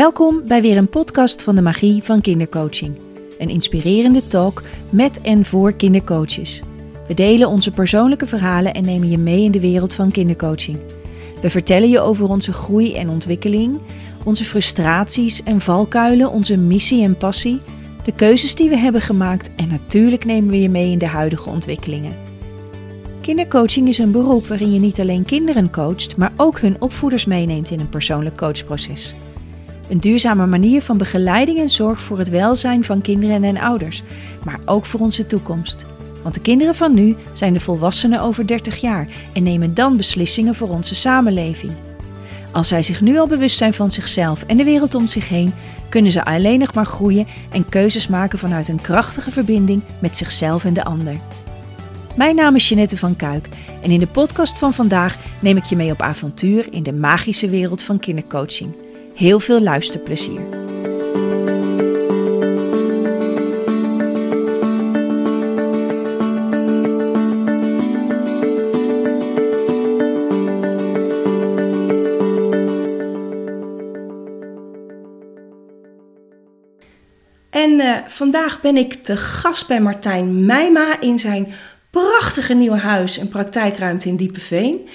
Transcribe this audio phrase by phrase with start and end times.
[0.00, 2.98] Welkom bij weer een podcast van de Magie van Kindercoaching.
[3.38, 6.62] Een inspirerende talk met en voor kindercoaches.
[7.08, 10.78] We delen onze persoonlijke verhalen en nemen je mee in de wereld van kindercoaching.
[11.42, 13.78] We vertellen je over onze groei en ontwikkeling,
[14.24, 17.60] onze frustraties en valkuilen, onze missie en passie,
[18.04, 21.48] de keuzes die we hebben gemaakt en natuurlijk nemen we je mee in de huidige
[21.48, 22.16] ontwikkelingen.
[23.20, 27.70] Kindercoaching is een beroep waarin je niet alleen kinderen coacht, maar ook hun opvoeders meeneemt
[27.70, 29.14] in een persoonlijk coachproces.
[29.90, 34.02] Een duurzame manier van begeleiding en zorg voor het welzijn van kinderen en ouders,
[34.44, 35.86] maar ook voor onze toekomst.
[36.22, 40.54] Want de kinderen van nu zijn de volwassenen over 30 jaar en nemen dan beslissingen
[40.54, 41.72] voor onze samenleving.
[42.52, 45.52] Als zij zich nu al bewust zijn van zichzelf en de wereld om zich heen,
[45.88, 50.64] kunnen ze alleen nog maar groeien en keuzes maken vanuit een krachtige verbinding met zichzelf
[50.64, 51.16] en de ander.
[52.16, 53.48] Mijn naam is Jeanette van Kuik
[53.82, 57.48] en in de podcast van vandaag neem ik je mee op avontuur in de magische
[57.48, 58.74] wereld van kindercoaching.
[59.20, 60.40] Heel veel luisterplezier.
[77.50, 81.52] En uh, vandaag ben ik te gast bij Martijn Meijma in zijn
[81.90, 84.88] prachtige nieuwe huis en praktijkruimte in Diepeveen.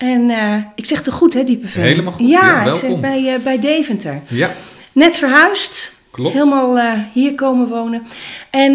[0.00, 1.82] En uh, ik zeg te goed, hè, Diepeveen?
[1.82, 2.28] Helemaal goed.
[2.28, 4.20] Ja, ja ik zeg bij, uh, bij Deventer.
[4.28, 4.50] Ja.
[4.92, 6.02] Net verhuisd.
[6.10, 6.32] Klopt.
[6.32, 8.02] Helemaal uh, hier komen wonen.
[8.50, 8.72] En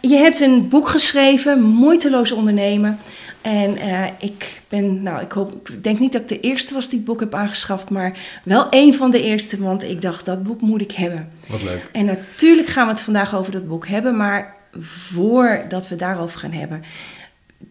[0.00, 2.98] je hebt een boek geschreven, Moeiteloos ondernemen.
[3.40, 3.78] En
[4.18, 7.06] ik ben, nou, ik hoop, ik denk niet dat ik de eerste was die het
[7.06, 10.80] boek heb aangeschaft, maar wel een van de eerste, want ik dacht, dat boek moet
[10.80, 11.30] ik hebben.
[11.46, 11.88] Wat leuk.
[11.92, 16.52] En natuurlijk gaan we het vandaag over dat boek hebben, maar voordat we daarover gaan
[16.52, 16.82] hebben,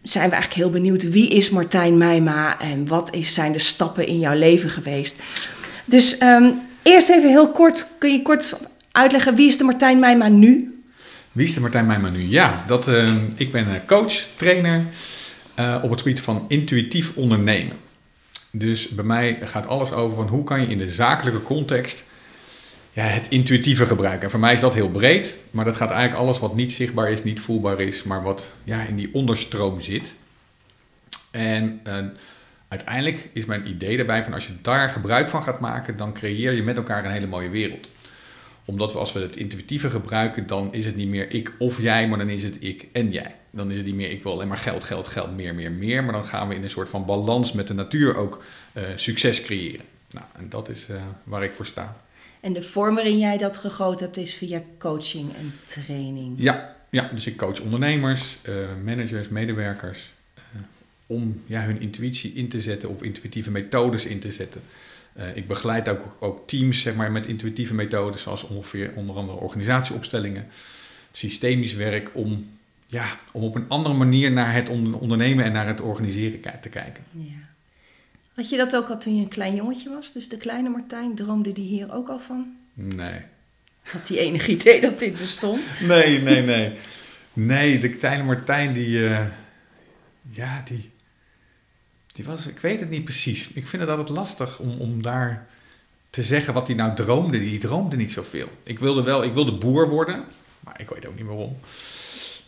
[0.02, 4.18] zijn we eigenlijk heel benieuwd wie is Martijn Meijma en wat zijn de stappen in
[4.18, 5.16] jouw leven geweest.
[5.84, 8.54] Dus um, eerst even heel kort, kun je kort
[8.92, 10.78] uitleggen wie is de Martijn Meijma nu?
[11.32, 12.28] Wie is de Martijn Meijma nu?
[12.28, 14.84] Ja, dat, uh, ik ben coach, trainer
[15.58, 17.76] uh, op het gebied van intuïtief ondernemen.
[18.50, 22.04] Dus bij mij gaat alles over van hoe kan je in de zakelijke context
[22.94, 24.22] ja, het intuïtieve gebruiken.
[24.22, 27.10] En voor mij is dat heel breed, maar dat gaat eigenlijk alles wat niet zichtbaar
[27.10, 30.14] is, niet voelbaar is, maar wat ja, in die onderstroom zit.
[31.30, 31.98] En uh,
[32.68, 36.52] uiteindelijk is mijn idee daarbij van als je daar gebruik van gaat maken, dan creëer
[36.52, 37.88] je met elkaar een hele mooie wereld.
[38.64, 42.08] Omdat we als we het intuïtieve gebruiken, dan is het niet meer ik of jij,
[42.08, 43.34] maar dan is het ik en jij.
[43.50, 46.04] Dan is het niet meer ik wil alleen maar geld, geld, geld, meer, meer, meer.
[46.04, 49.42] Maar dan gaan we in een soort van balans met de natuur ook uh, succes
[49.42, 49.84] creëren.
[50.10, 52.03] Nou, en dat is uh, waar ik voor sta.
[52.44, 56.34] En de vorm waarin jij dat gegoten hebt is via coaching en training.
[56.36, 60.12] Ja, ja dus ik coach ondernemers, uh, managers, medewerkers.
[60.36, 60.60] Uh,
[61.06, 64.60] om ja, hun intuïtie in te zetten of intuïtieve methodes in te zetten.
[65.16, 69.38] Uh, ik begeleid ook, ook teams zeg maar, met intuïtieve methodes, zoals ongeveer onder andere
[69.38, 70.46] organisatieopstellingen,
[71.12, 72.46] systemisch werk, om,
[72.86, 77.04] ja, om op een andere manier naar het ondernemen en naar het organiseren te kijken.
[77.10, 77.43] Ja.
[78.34, 80.12] Had je dat ook al toen je een klein jongetje was?
[80.12, 82.56] Dus de kleine Martijn, droomde die hier ook al van?
[82.72, 83.20] Nee.
[83.82, 85.70] Had hij enig idee dat dit bestond?
[85.80, 86.72] Nee, nee, nee.
[87.32, 88.98] Nee, de kleine Martijn die...
[88.98, 89.26] Uh,
[90.30, 90.90] ja, die...
[92.12, 92.46] Die was...
[92.46, 93.48] Ik weet het niet precies.
[93.48, 95.46] Ik vind het altijd lastig om, om daar
[96.10, 97.38] te zeggen wat hij nou droomde.
[97.38, 98.48] Die droomde niet zoveel.
[98.62, 99.24] Ik wilde wel...
[99.24, 100.24] Ik wilde boer worden.
[100.60, 101.56] Maar ik weet ook niet waarom.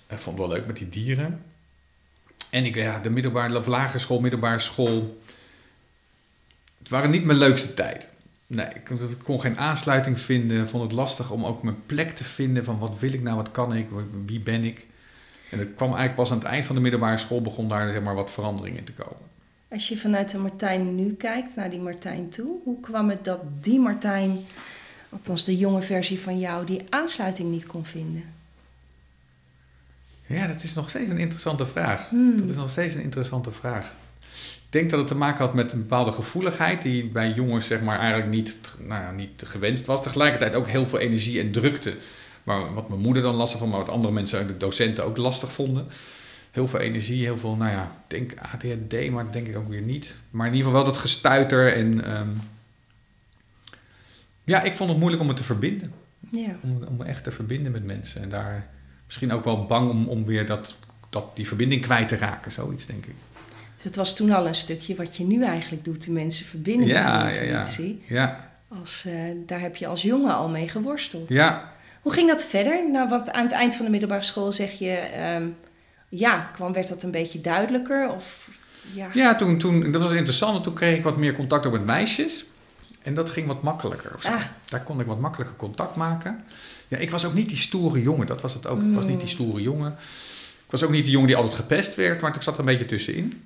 [0.09, 1.43] Ik vond het wel leuk met die dieren.
[2.51, 5.21] En ik, ja, de middelbare, of lagere school, middelbare school
[6.87, 8.09] het waren niet mijn leukste tijd.
[8.47, 8.91] Nee, ik
[9.23, 10.69] kon geen aansluiting vinden.
[10.69, 12.65] Vond het lastig om ook mijn plek te vinden.
[12.65, 13.87] Van wat wil ik nou, wat kan ik,
[14.27, 14.87] wie ben ik.
[15.51, 18.03] En het kwam eigenlijk pas aan het eind van de middelbare school begon daar zeg
[18.03, 19.23] maar wat verandering in te komen.
[19.69, 23.41] Als je vanuit de Martijn nu kijkt naar die Martijn toe, hoe kwam het dat
[23.61, 24.39] die Martijn,
[25.09, 28.25] althans de jonge versie van jou, die aansluiting niet kon vinden?
[30.27, 32.09] Ja, dat is nog steeds een interessante vraag.
[32.09, 32.37] Hmm.
[32.37, 33.95] Dat is nog steeds een interessante vraag.
[34.77, 37.81] Ik denk dat het te maken had met een bepaalde gevoeligheid die bij jongens zeg
[37.81, 40.03] maar eigenlijk niet, nou ja, niet gewenst was.
[40.03, 41.97] Tegelijkertijd ook heel veel energie en drukte.
[42.45, 45.53] Maar wat mijn moeder dan lastig vond, maar wat andere mensen, de docenten ook lastig
[45.53, 45.87] vonden.
[46.51, 49.69] Heel veel energie, heel veel, nou ja, ik denk ADHD, maar dat denk ik ook
[49.69, 50.23] weer niet.
[50.31, 52.19] Maar in ieder geval wel dat gestuiter en...
[52.21, 52.41] Um,
[54.45, 55.93] ja, ik vond het moeilijk om het te verbinden.
[56.31, 56.57] Ja.
[56.63, 58.23] Om, om echt te verbinden met mensen.
[58.23, 58.69] En daar
[59.07, 60.77] misschien ook wel bang om, om weer dat,
[61.11, 63.15] dat, die verbinding kwijt te raken, zoiets denk ik.
[63.77, 66.87] Dus het was toen al een stukje wat je nu eigenlijk doet, de mensen verbinden
[66.87, 68.03] ja, met de intuïtie.
[68.07, 68.51] Ja, ja.
[68.81, 69.15] Als, uh,
[69.47, 71.29] daar heb je als jongen al mee geworsteld.
[71.29, 71.73] Ja.
[72.03, 72.91] Hoe ging dat verder?
[72.91, 75.57] Nou, want aan het eind van de middelbare school zeg je, um,
[76.09, 78.11] ja, kwam, werd dat een beetje duidelijker?
[78.11, 78.49] Of,
[78.93, 81.73] ja, ja toen, toen, dat was interessant, want toen kreeg ik wat meer contact ook
[81.73, 82.45] met meisjes.
[83.03, 84.13] En dat ging wat makkelijker.
[84.23, 84.43] Ah.
[84.69, 86.45] Daar kon ik wat makkelijker contact maken.
[86.89, 88.27] Ja, ik was ook niet die stoere jongen.
[88.27, 88.83] Dat was het ook.
[88.83, 89.93] Ik was niet die stoere jongen.
[90.65, 92.67] Ik was ook niet die jongen die altijd gepest werd, maar ik zat er een
[92.67, 93.43] beetje tussenin.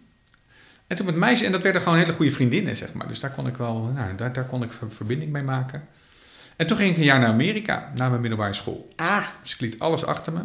[0.91, 3.09] En toen met meisjes, en dat werden gewoon hele goede vriendinnen, zeg maar.
[3.09, 5.89] Dus daar kon ik wel, nou, daar, daar kon ik ver- verbinding mee maken.
[6.57, 8.89] En toen ging ik een jaar naar Amerika, naar mijn middelbare school.
[8.97, 10.41] Ah, Dus ik liet alles achter me.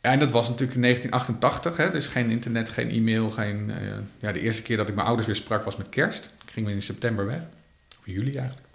[0.00, 3.30] Ja, en dat was natuurlijk in 1988, hè, dus geen internet, geen e-mail.
[3.30, 3.76] Geen, eh,
[4.18, 6.30] ja, de eerste keer dat ik mijn ouders weer sprak was met kerst.
[6.46, 7.42] Ik ging weer in september weg,
[7.98, 8.66] of juli eigenlijk.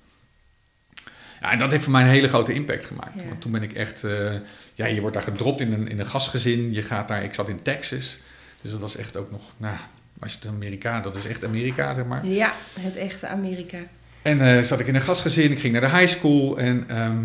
[1.41, 3.19] Ja, en dat heeft voor mij een hele grote impact gemaakt.
[3.21, 3.27] Ja.
[3.27, 4.33] Want toen ben ik echt, eh,
[4.73, 6.73] ja, je wordt daar gedropt in een, in een gastgezin.
[6.73, 8.17] Je gaat daar, ik zat in Texas,
[8.61, 9.75] dus dat was echt ook nog, nou,
[10.19, 12.25] als je het Amerika, dat is echt Amerika, zeg maar.
[12.25, 13.77] ja, het echte Amerika.
[14.21, 17.17] En eh, zat ik in een gastgezin, ik ging naar de high school en ehm,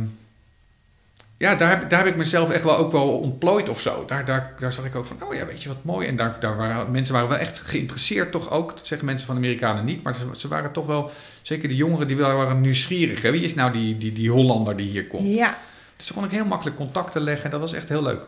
[1.36, 4.04] ja, daar, heb- daar heb ik mezelf echt wel ook wel ontplooid of zo.
[4.06, 6.06] Daar, daar, daar zag ik ook van, oh ja, weet je wat mooi.
[6.06, 8.68] En daar, daar waren mensen waren wel echt geïnteresseerd toch ook.
[8.76, 11.10] Dat zeggen mensen van de Amerikanen niet, maar ze, ze waren toch wel,
[11.42, 13.22] zeker de jongeren, die waren nieuwsgierig.
[13.22, 13.30] Hè?
[13.30, 15.34] Wie is nou die, die, die Hollander die hier komt?
[15.34, 15.58] Ja,
[15.96, 18.22] Dus toen kon ik heel makkelijk contacten leggen en dat was echt heel leuk.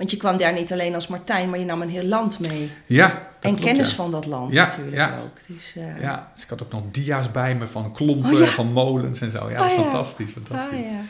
[0.00, 2.70] Want je kwam daar niet alleen als Martijn, maar je nam een heel land mee.
[2.86, 3.94] Ja, en klopt, kennis ja.
[3.94, 5.18] van dat land Ja, natuurlijk ja.
[5.22, 5.36] ook.
[5.46, 8.72] Dus, eh, Ja, dus ik had ook nog dia's bij me van klompen, Oh van
[8.72, 9.50] molens en zo.
[9.50, 10.78] Ja, was Oh fantastisch, fantastisch.
[10.78, 11.00] ja.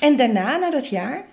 [0.00, 1.24] En daarna, na dat jaar?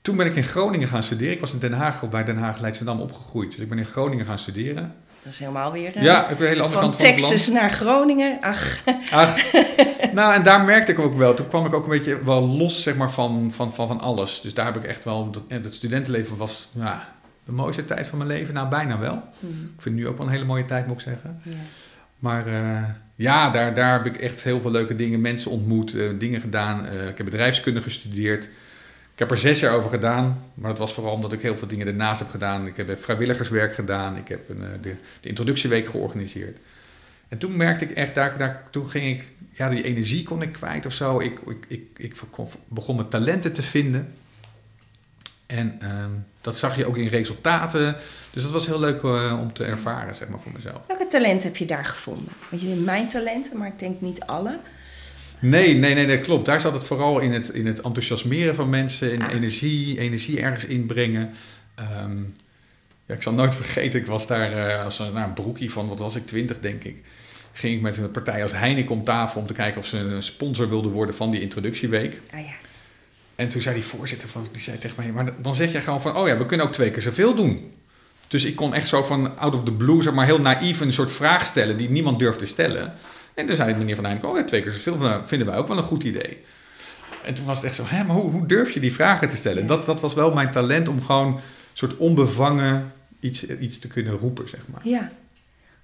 [0.00, 1.32] Toen ben ik in Groningen gaan studeren.
[1.34, 3.50] Ik was in Den Haag, bij Den Haag Leidschendam opgegroeid.
[3.50, 4.94] Dus ik ben in Groningen gaan studeren.
[5.24, 5.96] Dat is helemaal weer...
[5.96, 8.38] eh, ja, de hele andere van kant van Texas naar Groningen.
[8.40, 8.78] Ach,
[9.10, 9.36] Ach,
[10.12, 11.34] nou, en daar merkte ik ook wel.
[11.34, 14.40] Toen kwam ik ook een beetje wel los zeg maar, van, van, van, van alles.
[14.40, 15.30] Dus daar heb ik echt wel...
[15.48, 17.08] Het studentenleven was ja,
[17.44, 18.54] de mooiste tijd van mijn leven.
[18.54, 19.22] Nou, bijna wel.
[19.40, 21.40] hm, Ik vind het nu ook wel een hele mooie tijd, moet ik zeggen.
[21.42, 21.50] ja.
[22.18, 22.82] Maar eh,
[23.14, 26.86] ja, daar, daar heb ik echt heel veel leuke dingen, mensen ontmoet, eh, dingen gedaan.
[26.86, 28.48] Eh, ik heb bedrijfskunde gestudeerd.
[29.14, 31.68] Ik heb er zes jaar over gedaan, maar dat was vooral omdat ik heel veel
[31.68, 32.66] dingen ernaast heb gedaan.
[32.66, 36.58] Ik heb vrijwilligerswerk gedaan, ik heb een, eh, de, de introductieweek georganiseerd.
[37.28, 40.52] En toen merkte ik echt, daar, daar, toen ging ik, ja, die energie kon ik
[40.52, 41.20] kwijt of zo.
[41.20, 42.14] Ik, ik, ik, ik
[42.68, 44.14] begon mijn talenten te vinden.
[45.46, 46.10] En ehm,
[46.40, 47.96] dat zag je ook in resultaten.
[48.30, 50.80] Dus dat was heel leuk eh, om te ervaren, zeg maar, voor mezelf.
[50.86, 52.32] Welke talent heb je daar gevonden?
[52.50, 54.58] Want je mijn talenten, maar ik denk niet alle.
[55.44, 56.46] Nee, nee, nee, dat klopt.
[56.46, 59.32] Daar zat het vooral in het, in het enthousiasmeren van mensen, in Ah.
[59.32, 61.30] energie, energie ergens inbrengen.
[61.74, 62.16] Ehm,
[63.06, 65.88] ja, ik zal nooit vergeten, ik was daar eh, als een, nou, een broekie van,
[65.88, 67.02] wat was ik, twintig denk ik.
[67.52, 70.22] Ging ik met een partij als Heineken om tafel om te kijken of ze een
[70.22, 72.20] sponsor wilden worden van die introductieweek.
[72.32, 72.52] Ah ja.
[73.34, 76.00] En toen zei die voorzitter van, die zei tegen mij, maar dan zeg je gewoon
[76.00, 77.72] van, oh ja, we kunnen ook twee keer zoveel doen.
[78.28, 80.92] Dus ik kon echt zo van out of the blue, zeg maar heel naïef een
[80.92, 82.94] soort vraag stellen die niemand durfde stellen.
[83.34, 85.76] En toen zei de meneer van oh ja, twee keer zoveel vinden wij ook wel
[85.76, 86.38] een goed idee.
[87.24, 89.36] En toen was het echt zo, hè, maar hoe, hoe durf je die vragen te
[89.36, 89.66] stellen?
[89.66, 91.40] Dat, dat was wel mijn talent om gewoon een
[91.72, 94.80] soort onbevangen iets, iets te kunnen roepen, zeg maar.
[94.88, 95.10] Ja.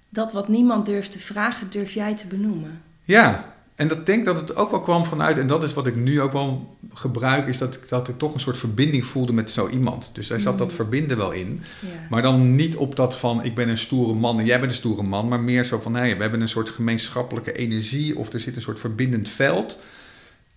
[0.09, 2.81] Dat wat niemand durft te vragen, durf jij te benoemen.
[3.03, 5.95] Ja, en dat denk dat het ook wel kwam vanuit, en dat is wat ik
[5.95, 9.51] nu ook wel gebruik, is dat ik, dat ik toch een soort verbinding voelde met
[9.51, 10.09] zo iemand.
[10.13, 10.75] Dus daar zat dat Mhm.
[10.75, 11.61] verbinden wel in.
[11.79, 11.87] Ja.
[12.09, 14.77] Maar dan niet op dat van ik ben een stoere man en jij bent een
[14.77, 18.39] stoere man, maar meer zo van hey, we hebben een soort gemeenschappelijke energie of er
[18.39, 19.79] zit een soort verbindend veld.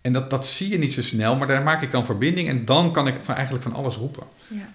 [0.01, 2.65] En dat, dat zie je niet zo snel, maar daar maak ik dan verbinding en
[2.65, 4.23] dan kan ik van, eigenlijk van alles roepen.
[4.49, 4.69] Ja.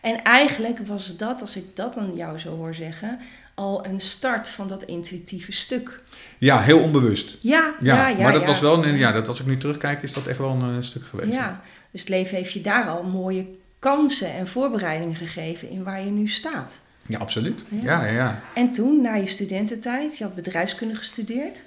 [0.00, 3.18] En eigenlijk was dat, als ik dat aan jou zo hoor zeggen,
[3.58, 6.00] al een start van dat intuïtieve stuk.
[6.38, 7.36] Ja, heel onbewust.
[7.40, 8.22] Ja, Ja, ja, ja.
[8.22, 8.46] maar dat ja.
[8.46, 10.82] was wel, een, ja, dat als ik nu terugkijk, is dat echt wel een eh,
[10.82, 11.32] stuk geweest.
[11.32, 13.46] Ja, dus het leven heeft je daar al mooie
[13.78, 16.80] kansen en voorbereidingen gegeven in waar je nu staat.
[17.06, 17.62] Ja, absoluut.
[17.68, 18.04] Ja.
[18.04, 18.42] Ja, ja.
[18.54, 21.62] En toen, na je studententijd, je had bedrijfskunde gestudeerd.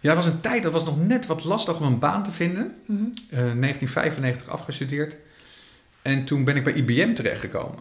[0.00, 2.32] Ja, dat was een tijd, dat was nog net wat lastig om een baan te
[2.32, 2.74] vinden.
[2.86, 3.02] Mhm.
[3.28, 5.16] Eh, 1995 afgestudeerd.
[6.02, 7.78] En toen ben ik bij IBM terechtgekomen.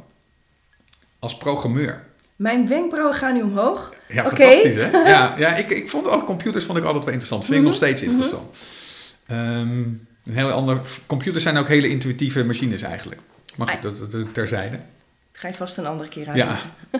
[1.19, 2.09] Als programmeur.
[2.41, 3.93] Mijn wenkbrauwen gaan nu omhoog.
[4.07, 4.89] Ja, fantastisch hè?
[5.13, 7.45] Ja, ja ik, ik vond altijd computers vond ik altijd wel interessant.
[7.45, 8.09] Vind ik nog Mhm, steeds mhm.
[8.09, 8.57] interessant.
[9.27, 9.79] Ehm,
[10.23, 13.21] een heel ander, computers zijn ook hele intuïtieve machines eigenlijk.
[13.57, 13.83] Maar goed, Ah.
[13.99, 14.79] dat, dat terzijde.
[15.31, 16.37] Ga je vast een andere keer uit.
[16.37, 16.57] Ja.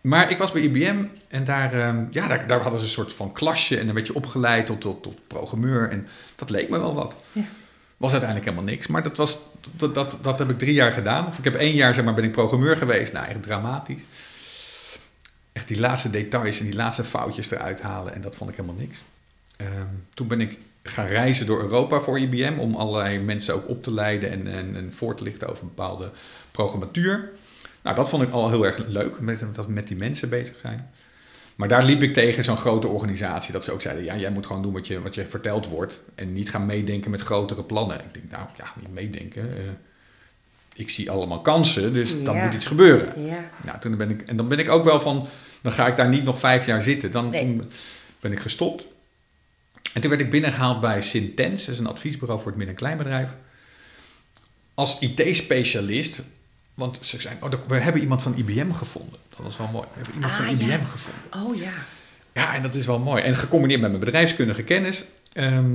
[0.00, 0.96] Maar ik was bij IBM
[1.28, 4.06] en daar, ehm, ja, daar, daar hadden ze een soort van klasje en dan werd
[4.06, 5.90] je opgeleid tot, tot, tot programmeur.
[5.90, 6.06] En
[6.36, 7.16] dat leek me wel wat.
[7.32, 7.42] Ja.
[7.96, 8.86] Was uiteindelijk helemaal niks.
[8.86, 9.38] Maar dat, was,
[9.76, 11.26] dat, dat, dat heb ik drie jaar gedaan.
[11.26, 13.12] Of ik heb één jaar zeg maar, ben ik programmeur geweest.
[13.12, 14.02] Nou, echt dramatisch.
[15.60, 18.14] Echt die laatste details en die laatste foutjes eruit halen.
[18.14, 19.02] En dat vond ik helemaal niks.
[19.56, 19.70] Ehm,
[20.14, 22.58] toen ben ik gaan reizen door Europa voor IBM.
[22.58, 26.10] Om allerlei mensen ook op te leiden en, en, en voor te lichten over bepaalde
[26.50, 27.30] programmatuur.
[27.82, 30.90] Nou, dat vond ik al heel erg leuk, met, dat met die mensen bezig zijn.
[31.54, 34.46] Maar daar liep ik tegen zo'n grote organisatie, dat ze ook zeiden, ja, jij moet
[34.46, 37.96] gewoon doen wat je, wat je verteld wordt en niet gaan meedenken met grotere plannen.
[37.98, 39.56] Ik denk, nou ja, niet meedenken.
[39.56, 39.62] eh,
[40.74, 43.24] ik zie allemaal kansen, dus dan moet iets gebeuren.
[43.24, 43.50] Ja.
[43.64, 45.26] Nou, toen ben ik, en dan ben ik ook wel van,
[45.62, 47.10] dan ga ik daar niet nog vijf jaar zitten.
[47.12, 47.40] Dan Nee.
[47.40, 47.70] toen
[48.20, 48.84] ben ik gestopt.
[49.92, 52.80] En toen werd ik binnengehaald bij Sintens, dat is een adviesbureau voor het midden- en
[52.82, 53.30] kleinbedrijf.
[54.74, 56.20] Als IT-specialist,
[56.74, 59.18] want ze zeiden, oh, we hebben iemand van IBM gevonden.
[59.28, 59.86] Dat was wel mooi.
[59.88, 60.78] We hebben iemand Ah, van IBM ja.
[60.84, 61.48] gevonden.
[61.48, 61.72] Oh ja.
[62.32, 63.22] Ja, en dat is wel mooi.
[63.22, 65.66] En gecombineerd met mijn bedrijfskundige kennis ehm,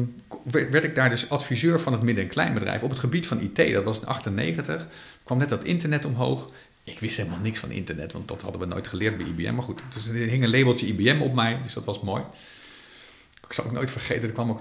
[0.43, 3.39] werd werd ik daar dus adviseur van het midden- en kleinbedrijf op het gebied van
[3.41, 3.73] IT.
[3.73, 4.87] Dat was in 98.
[5.23, 6.49] kwam net dat internet omhoog.
[6.85, 9.53] Ik wist helemaal niks van internet, want dat hadden we nooit geleerd bij IBM.
[9.53, 12.23] Maar goed, dus er hing een labeltje IBM op mij, dus dat was mooi.
[13.47, 14.59] Ik zal ook nooit vergeten, er kwam ook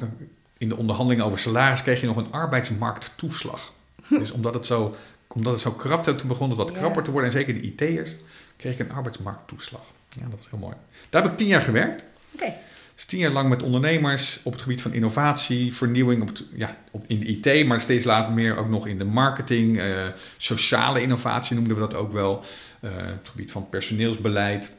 [0.58, 3.72] in de onderhandelingen over salaris kreeg je nog een arbeidsmarkttoeslag.
[4.08, 4.94] Dus omdat het zo,
[5.28, 7.30] omdat het zo krapte, toen begon het wat krapper te worden.
[7.30, 8.10] En zeker de IT'ers
[8.56, 9.82] kreeg ik een arbeidsmarkttoeslag.
[10.08, 10.74] Ja, dat was heel mooi.
[11.10, 12.04] Daar heb ik tien jaar gewerkt.
[12.34, 12.54] Oké.
[12.94, 16.76] Dus tien jaar lang met ondernemers op het gebied van innovatie, vernieuwing op het, ja,
[16.90, 21.02] op, in de IT, maar steeds later meer ook nog in de marketing, eh, sociale
[21.02, 22.44] innovatie noemden we dat ook wel,
[22.80, 24.70] eh, het gebied van personeelsbeleid.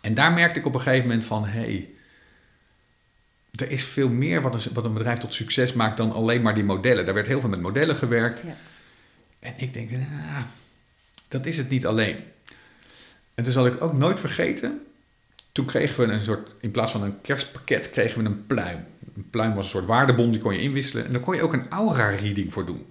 [0.00, 1.88] En daar merkte ik op een gegeven moment van, hé, hey,
[3.50, 6.54] er is veel meer wat een, wat een bedrijf tot succes maakt dan alleen maar
[6.54, 7.04] die modellen.
[7.04, 8.42] Daar werd heel veel met modellen gewerkt.
[8.46, 8.56] Ja.
[9.38, 10.44] En ik denk, nou,
[11.28, 12.16] dat is het niet alleen.
[13.34, 14.80] En toen zal ik ook nooit vergeten,
[15.52, 18.84] toen kregen we een soort, in plaats van een kerstpakket, kregen we een pluim.
[19.16, 21.06] Een pluim was een soort waardebon, die kon je inwisselen.
[21.06, 22.86] En daar kon je ook een aura-reading voor doen.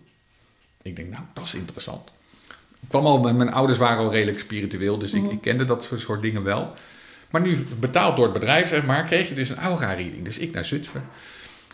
[0.81, 2.09] Ik denk, nou, dat is interessant.
[2.81, 5.31] Ik kwam al, mijn ouders waren al redelijk spiritueel, dus ik, Mhm.
[5.31, 6.71] ik kende dat soort- soort dingen wel.
[7.29, 10.25] Maar nu, betaald door het bedrijf, zeg maar, kreeg je dus een aura-reading.
[10.25, 11.03] Dus ik naar Zutphen.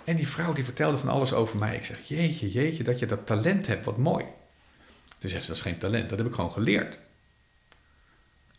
[0.04, 1.76] En die vrouw die vertelde van alles over mij.
[1.76, 4.26] Ik zeg, jeetje, jeetje, dat je dat talent hebt, wat mooi.
[5.18, 7.00] Toen zegt ze, dat is geen talent, dat heb ik gewoon geleerd.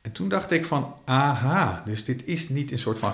[0.06, 3.12] En toen dacht ik van, aha, dus dit is niet een soort van,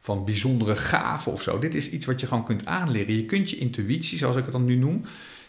[0.00, 1.58] van bijzondere gave of zo.
[1.58, 3.16] Dit is iets wat je gewoon kunt aanleren.
[3.16, 5.04] Je kunt je intuïtie, zoals ik het dan nu noem,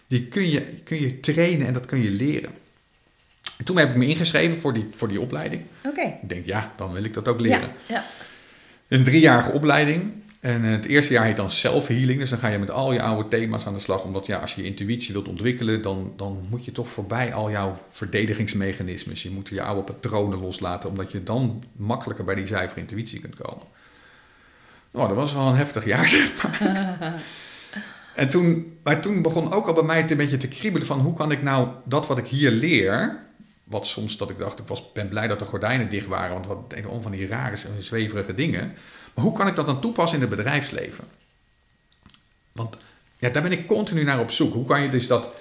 [0.08, 2.52] die kun je, kun je trainen en dat kun je leren.
[3.58, 5.62] En toen heb ik me ingeschreven voor die, voor die opleiding.
[5.86, 6.02] Oké.
[6.02, 7.72] Ik denk, ja, dan wil ik dat ook leren.
[7.88, 8.06] Ja, ja.
[8.88, 10.12] Een driejarige opleiding.
[10.46, 12.20] En eh, het eerste jaar heet dan self-healing.
[12.20, 14.04] Dus dan ga je met al je oude thema's aan de slag.
[14.04, 17.52] Omdat ja, als je je intuïtie wilt ontwikkelen, dan, dan moet je toch voorbij al
[17.52, 19.24] jouw verdedigingsmechanismes.
[19.24, 23.36] Je moet je oude patronen loslaten, omdat je dan makkelijker bij die zuivere intuïtie kunt
[23.36, 23.64] komen.
[24.92, 27.14] Nou, dat was wel een heftig jaar, zeg maar.
[28.16, 31.14] en toen, maar toen begon ook al bij mij een beetje te kriebelen van hoe
[31.14, 33.20] kan ik nou dat wat ik hier leer,
[33.66, 36.48] wat soms dat ik dacht, ik was, ben blij dat de gordijnen dicht waren, want
[36.48, 38.74] wat denk om van die rare zweverige dingen.
[39.14, 41.04] Maar hoe kan ik dat dan toepassen in het bedrijfsleven?
[42.52, 42.78] Want
[43.18, 44.54] ja, daar ben ik continu naar op zoek.
[44.54, 45.34] Hoe kan je dus dat,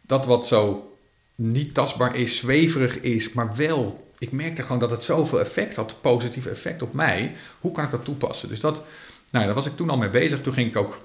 [0.00, 0.94] dat wat zo
[1.34, 6.00] niet tastbaar is, zweverig is, maar wel, ik merkte gewoon dat het zoveel effect had,
[6.00, 7.32] positief effect op mij.
[7.60, 8.48] Hoe kan ik dat toepassen?
[8.48, 8.82] Dus dat,
[9.30, 10.40] nou, daar was ik toen al mee bezig.
[10.40, 11.00] Toen ging ik ook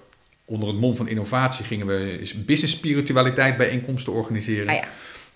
[0.46, 4.68] onder het mom van innovatie gingen we business spiritualiteit bijeenkomsten organiseren.
[4.68, 4.88] Ah ja.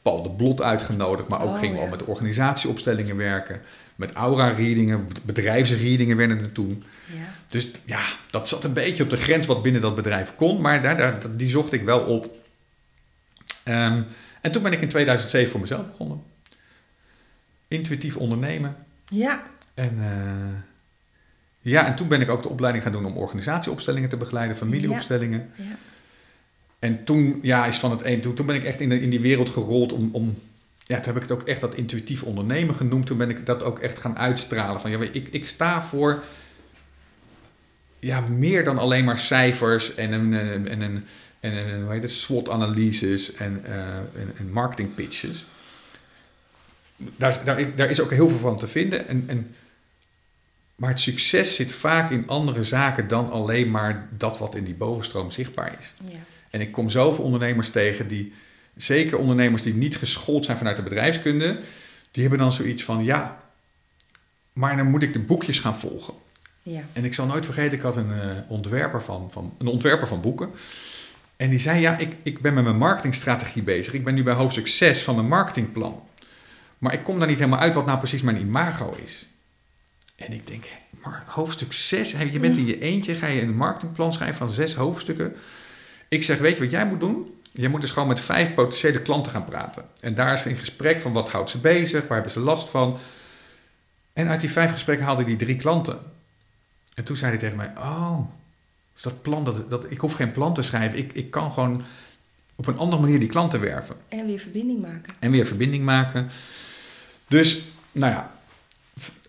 [0.01, 1.85] Paul de Blot uitgenodigd, maar ook Oh, gingen we ja.
[1.85, 3.61] al met organisatieopstellingen werken.
[3.95, 6.83] Met aura-readingen, bedrijfsreadingen werden er toen.
[7.05, 7.33] ja.
[7.49, 10.81] Dus ja, dat zat een beetje op de grens wat binnen dat bedrijf kon, maar
[10.81, 12.35] daar, daar, die zocht ik wel op.
[13.63, 14.01] Ehm,
[14.41, 16.23] en toen ben ik in 2007 voor mezelf begonnen.
[17.67, 18.75] Intuïtief ondernemen.
[19.09, 19.43] Ja.
[19.73, 20.59] En, eh,
[21.59, 25.51] ja, en toen ben ik ook de opleiding gaan doen om organisatieopstellingen te begeleiden, familieopstellingen.
[25.55, 25.63] Ja.
[26.79, 29.09] En toen, ja, is van het een, toen, toen ben ik echt in, de, in
[29.09, 30.37] die wereld gerold om, om,
[30.85, 33.05] ja, toen heb ik het ook echt dat intuïtief ondernemen genoemd.
[33.05, 36.23] Toen ben ik dat ook echt gaan uitstralen van, ja, ik, ik sta voor,
[37.99, 40.33] ja, meer dan alleen maar cijfers en een,
[40.67, 41.05] en een,
[41.39, 45.45] en hoe heet het, SWOT-analyses en, eh en, en marketing pitches.
[46.95, 49.07] Daar, daar, daar is ook heel veel van te vinden.
[49.07, 49.55] En, en,
[50.75, 54.73] maar het succes zit vaak in andere zaken dan alleen maar dat wat in die
[54.73, 55.93] bovenstroom zichtbaar is.
[56.03, 56.19] Ja.
[56.49, 58.33] En ik kom zoveel ondernemers tegen die,
[58.75, 61.59] zeker ondernemers die niet geschoold zijn vanuit de bedrijfskunde,
[62.11, 63.43] die hebben dan zoiets van, ja,
[64.53, 66.13] maar dan moet ik de boekjes gaan volgen.
[66.61, 66.81] Ja.
[66.93, 70.21] En ik zal nooit vergeten, ik had een, eh, ontwerper, van, van, een ontwerper van
[70.21, 70.49] boeken.
[71.37, 73.93] En die zei, ja, ik, ik ben met mijn marketingstrategie bezig.
[73.93, 76.03] Ik ben nu bij hoofdstuk 6 van mijn marketingplan.
[76.77, 79.27] Maar ik kom daar niet helemaal uit wat nou precies mijn imago is.
[80.15, 80.63] En ik denk,
[81.03, 84.49] maar hoofdstuk 6, hé, je bent in je eentje, ga je een marketingplan schrijven van
[84.49, 85.35] zes hoofdstukken.
[86.09, 87.39] Ik zeg, weet je wat jij moet doen?
[87.51, 89.85] Jij moet dus gewoon met vijf potentiële klanten gaan praten.
[89.99, 92.97] En daar is in gesprek van wat houdt ze bezig, waar hebben ze last van.
[94.13, 95.99] En uit die vijf gesprekken haalde hij drie klanten.
[96.93, 98.19] En toen zei hij tegen mij, oh,
[98.93, 100.97] dus dat plan, dat, dat, ik hoef geen plan te schrijven.
[100.97, 101.83] Ik, ik kan gewoon
[102.55, 103.95] op een andere manier die klanten werven.
[104.07, 105.13] En weer verbinding maken.
[105.19, 106.29] En weer verbinding maken.
[107.27, 107.61] Dus,
[107.91, 108.38] nou ja.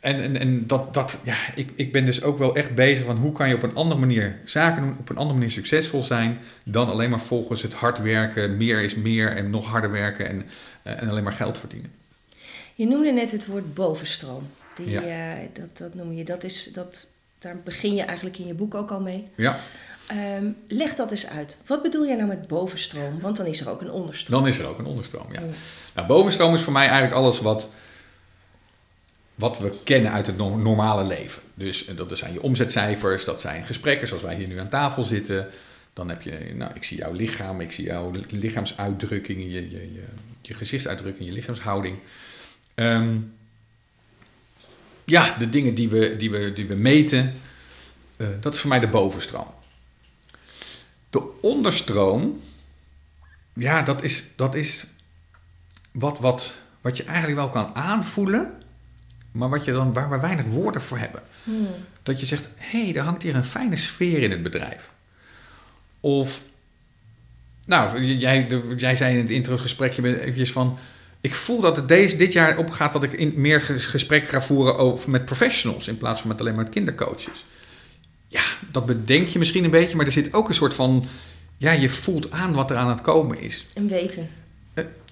[0.01, 3.17] En, en, en dat, dat, ja, ik, ik ben dus ook wel echt bezig van
[3.17, 6.39] hoe kan je op een andere manier zaken doen, op een andere manier succesvol zijn,
[6.65, 10.47] dan alleen maar volgens het hard werken, meer is meer en nog harder werken en,
[10.83, 11.91] eh, en alleen maar geld verdienen.
[12.75, 14.49] Je noemde net het woord bovenstroom.
[14.77, 15.01] Die, Ja.
[15.03, 16.25] eh, dat, dat noem je.
[16.25, 17.07] Dat is, dat
[17.39, 19.25] daar begin je eigenlijk in je boek ook al mee.
[19.35, 19.57] Ja.
[20.07, 21.59] Ehm, leg dat eens uit.
[21.67, 23.21] Wat bedoel jij nou met bovenstroom?
[23.21, 24.39] Want dan is er ook een onderstroom.
[24.41, 25.41] Dan is er ook een onderstroom, ja.
[25.95, 27.71] Nou, bovenstroom is voor mij eigenlijk alles wat,
[29.41, 31.43] wat we kennen uit het normale leven.
[31.55, 35.03] Dus eh, dat zijn je omzetcijfers, dat zijn gesprekken zoals wij hier nu aan tafel
[35.03, 35.49] zitten.
[35.93, 40.03] Dan heb je, nou, ik zie jouw lichaam, ik zie jouw lichaamsuitdrukkingen, je, je,
[40.43, 41.99] je, gezichtsuitdrukking, je lichaamshouding.
[42.75, 43.19] Ehm,
[45.05, 47.35] ja, de dingen die we, die we, die we meten,
[48.17, 49.55] uh, dat is voor mij de bovenstroom.
[51.11, 52.41] De onderstroom,
[53.53, 54.85] ja, dat is, dat is
[55.93, 58.60] wat, wat, wat je eigenlijk wel kan aanvoelen,
[59.33, 61.23] maar wat je dan, waar we weinig woorden voor hebben.
[61.45, 61.69] Hmm.
[62.03, 64.93] Dat je zegt, hé, hey, er hangt hier een fijne sfeer in het bedrijf.
[66.01, 66.43] Of,
[67.67, 68.47] nou, jij,
[68.77, 70.79] jij zei in het introgesprekje eventjes van...
[71.21, 74.79] Ik voel dat het deze, dit jaar opgaat dat ik in, meer gesprek ga voeren
[74.79, 75.89] over, met professionals...
[75.89, 77.45] in plaats van met alleen maar kindercoaches.
[78.29, 81.07] Ja, dat bedenk je misschien een beetje, maar er zit ook een soort van...
[81.57, 83.67] Ja, je voelt aan wat er aan het komen is.
[83.75, 84.31] Een weten.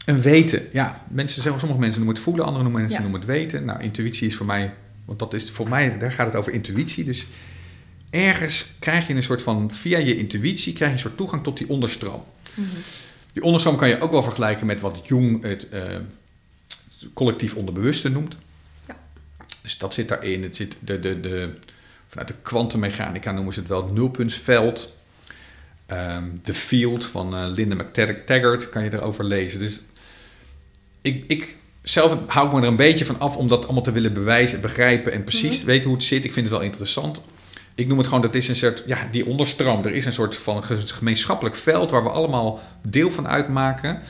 [0.09, 1.05] Een, weten, ja.
[1.09, 3.65] Mensen, sommige mensen noemen het voelen, andere mensen noemen het weten.
[3.65, 4.75] Nou, intuïtie is voor mij...
[5.05, 7.05] Want dat is voor mij, daar gaat het over intuïtie.
[7.05, 7.27] Dus
[8.11, 11.59] ergens krijg je een soort van, via je intuïtie, krijg je een soort toegang tot
[11.59, 12.25] die onderstroom.
[12.55, 12.67] Mhm.
[13.33, 15.83] Die onderstroom kan je ook wel vergelijken met wat Jung het uh,
[17.15, 18.37] collectief onderbewuste noemt.
[18.87, 18.97] Ja.
[19.63, 20.43] Dus dat zit daarin.
[20.43, 21.53] Het zit de, de, de,
[22.07, 24.97] vanuit de kwantummechanica noemen ze het wel het nulpuntsveld.
[25.93, 29.61] Um, de field van uh, Linda McTaggart kan je erover lezen.
[29.61, 29.81] Dus
[31.03, 33.93] ik, ik zelf hou ik me er een beetje van af om dat allemaal te
[33.93, 36.25] willen bewijzen, begrijpen en precies mm weten hoe het zit.
[36.25, 37.23] Ik vind het wel interessant
[37.79, 39.85] ik noem het gewoon, dat is een soort, ja, die onderstroom.
[39.85, 44.03] Er is een soort van gemeenschappelijk veld waar we allemaal deel van uitmaken.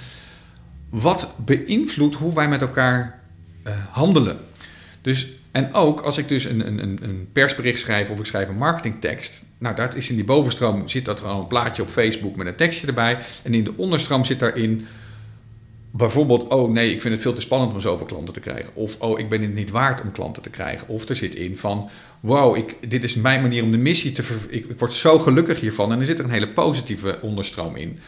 [0.89, 3.21] Wat beïnvloedt hoe wij met elkaar
[3.67, 4.39] uh, handelen.
[5.03, 8.57] Dus, en ook als ik dus een, een, een persbericht schrijf of ik schrijf een
[8.57, 9.45] marketingtekst.
[9.59, 12.47] Nou, dat is in die bovenstroom zit dat er al een plaatje op Facebook met
[12.47, 13.19] een tekstje erbij.
[13.43, 14.87] En in de onderstroom zit daarin
[15.91, 18.75] bijvoorbeeld, oh nee, ik vind het veel te spannend om zoveel klanten te krijgen.
[18.75, 20.89] Of, oh, ik ben het niet waard om klanten te krijgen.
[20.89, 24.23] Of er zit in van, wow, ik, dit is mijn manier om de missie te...
[24.23, 25.93] Ver, ik, ik word zo gelukkig hiervan.
[25.93, 27.99] En er zit er een hele positieve onderstroom in.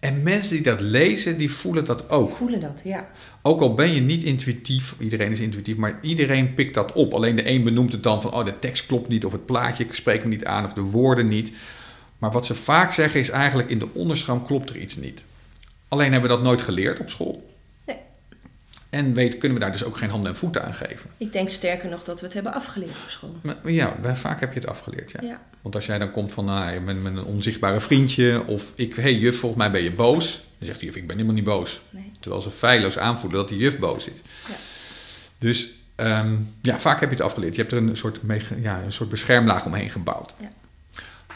[0.00, 2.36] En mensen die dat lezen, die voelen dat ook.
[2.36, 3.08] Voelen dat, ja.
[3.42, 7.14] Ook al ben je niet intuïtief, iedereen is intuïtief, maar iedereen pikt dat op.
[7.14, 9.86] Alleen de een benoemt het dan van, oh, de tekst klopt niet, of het plaatje
[9.90, 11.52] spreekt me niet aan, of de woorden niet.
[12.18, 15.24] Maar wat ze vaak zeggen is eigenlijk, in de onderstroom klopt er iets niet.
[15.96, 17.54] Alleen hebben we dat nooit geleerd op school.
[17.86, 17.96] Nee.
[18.90, 21.10] En weet, kunnen we daar dus ook geen handen en voeten aan geven.
[21.16, 23.36] Ik denk sterker nog dat we het hebben afgeleerd op school.
[23.42, 25.20] Maar, ja, vaak heb je het afgeleerd, ja.
[25.22, 25.40] ja.
[25.62, 28.42] Want als jij dan komt van nou, met, met een onzichtbare vriendje...
[28.46, 30.42] of ik, hé hey, juf, volgens mij ben je boos.
[30.58, 31.80] Dan zegt de juf, ik ben helemaal niet boos.
[31.90, 32.12] Nee.
[32.20, 34.20] Terwijl ze feilloos aanvoelen dat die juf boos is.
[34.48, 34.54] Ja.
[35.38, 37.54] Dus ehm, ja, vaak heb je het afgeleerd.
[37.54, 38.20] Je hebt er een soort,
[38.58, 40.34] ja, een soort beschermlaag omheen gebouwd.
[40.40, 40.50] Ja.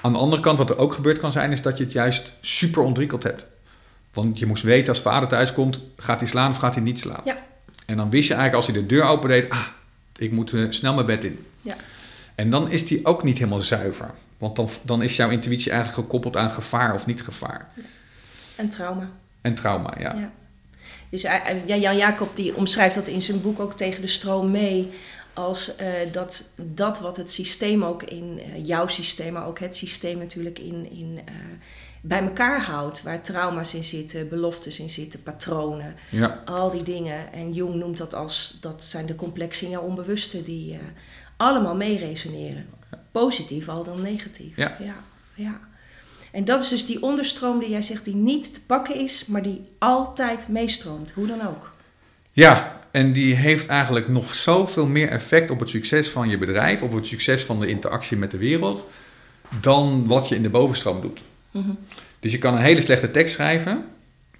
[0.00, 1.52] Aan de andere kant, wat er ook gebeurd kan zijn...
[1.52, 3.44] is dat je het juist super ontwikkeld hebt.
[4.12, 7.00] Want je moest weten als vader thuis komt, gaat hij slaan of gaat hij niet
[7.00, 7.20] slaan?
[7.24, 7.44] Ja.
[7.86, 9.66] En dan wist je eigenlijk als hij de deur opendeed, ah,
[10.16, 11.46] ik moet uh, snel mijn bed in.
[11.62, 11.76] Ja.
[12.34, 14.10] En dan is die ook niet helemaal zuiver.
[14.38, 17.68] Want dan, dan is jouw intuïtie eigenlijk gekoppeld aan gevaar of niet gevaar.
[17.76, 17.82] Ja.
[18.56, 19.10] En trauma.
[19.40, 20.14] En trauma, ja.
[20.14, 20.32] ja.
[21.10, 24.88] Dus uh, Jan Jacob die omschrijft dat in zijn boek ook tegen de stroom mee.
[25.32, 30.18] Als uh, dat, dat wat het systeem ook in, jouw systeem, maar ook het systeem
[30.18, 31.20] natuurlijk in, in
[32.00, 33.02] bij elkaar houdt.
[33.02, 35.94] Waar trauma's in zitten, beloftes in zitten, patronen.
[36.10, 36.42] Ja.
[36.44, 37.32] Al die dingen.
[37.32, 40.78] En Jung noemt dat als, dat zijn de complexe in jouw onbewuste die uh,
[41.36, 42.66] allemaal meeresoneren.
[43.12, 44.56] Positief al dan negatief.
[44.56, 44.76] Ja.
[44.78, 44.96] ja.
[45.34, 45.60] ja.
[46.32, 49.42] En dat is dus die onderstroom die jij zegt die niet te pakken is, maar
[49.42, 51.70] die altijd meestroomt, hoe dan ook.
[52.30, 56.82] Ja, en die heeft eigenlijk nog zoveel meer effect op het succes van je bedrijf,
[56.82, 58.86] of het succes van de interactie met de wereld,
[59.60, 61.22] dan wat je in de bovenstroom doet.
[61.50, 61.70] Mhm.
[62.20, 63.84] Dus je kan een hele slechte tekst schrijven.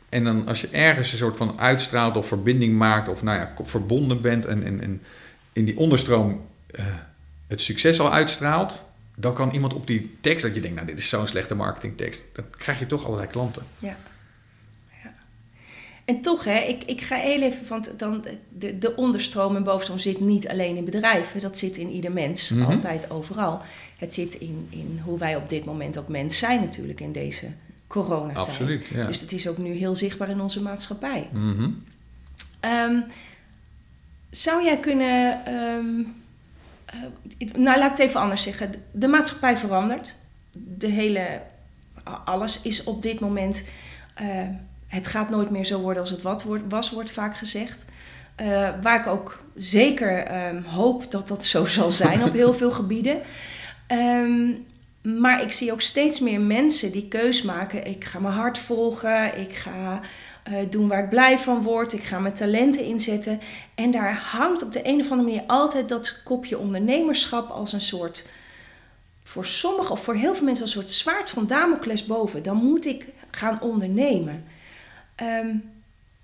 [0.09, 3.53] En dan als je ergens een soort van uitstraalt of verbinding maakt, of nou ja,
[3.63, 5.03] verbonden bent en, en, en
[5.53, 6.47] in die onderstroom
[6.79, 6.87] uh,
[7.47, 8.85] het succes al uitstraalt,
[9.17, 12.23] dan kan iemand op die tekst dat je denkt, nou dit is zo'n slechte marketingtekst,
[12.33, 13.63] dan krijg je toch allerlei klanten.
[13.79, 13.97] Ja.
[16.11, 19.99] En toch, hè, ik, ik ga heel even, want dan, de, de onderstroom en bovenstroom
[19.99, 22.71] zit niet alleen in bedrijven, dat zit in ieder mens, mhm.
[22.71, 23.61] altijd overal
[23.99, 27.47] het zit in, in hoe wij op dit moment ook mens zijn natuurlijk in deze
[27.87, 28.47] coronatijd.
[28.47, 29.07] Absoluut, ja.
[29.07, 31.29] Dus het is ook nu heel zichtbaar in onze maatschappij.
[31.33, 31.71] Mhm.
[32.61, 33.01] Ehm,
[34.31, 35.53] zou jij kunnen...
[35.55, 36.15] Um,
[37.39, 38.73] uh, nou, laat ik het even anders zeggen.
[38.93, 40.15] De maatschappij verandert.
[40.53, 41.41] De hele...
[42.25, 43.69] Alles is op dit moment...
[44.23, 44.49] Uh,
[44.91, 47.87] het gaat nooit meer zo worden als het wat wordt, was, wordt vaak gezegd.
[48.41, 52.71] Uh, waar ik ook zeker um, hoop dat dat zo zal zijn op heel veel
[52.71, 53.21] gebieden.
[53.89, 54.67] Um,
[55.03, 57.87] maar ik zie ook steeds meer mensen die keus maken.
[57.87, 59.41] Ik ga mijn hart volgen.
[59.41, 60.01] Ik ga
[60.51, 61.93] uh, doen waar ik blij van word.
[61.93, 63.41] Ik ga mijn talenten inzetten.
[63.75, 67.81] En daar hangt op de een of andere manier altijd dat kopje ondernemerschap als een
[67.81, 68.29] soort.
[69.23, 72.43] Voor sommigen of voor heel veel mensen als een soort zwaard van Damocles boven.
[72.43, 74.45] Dan moet ik gaan ondernemen.
[75.23, 75.63] Um,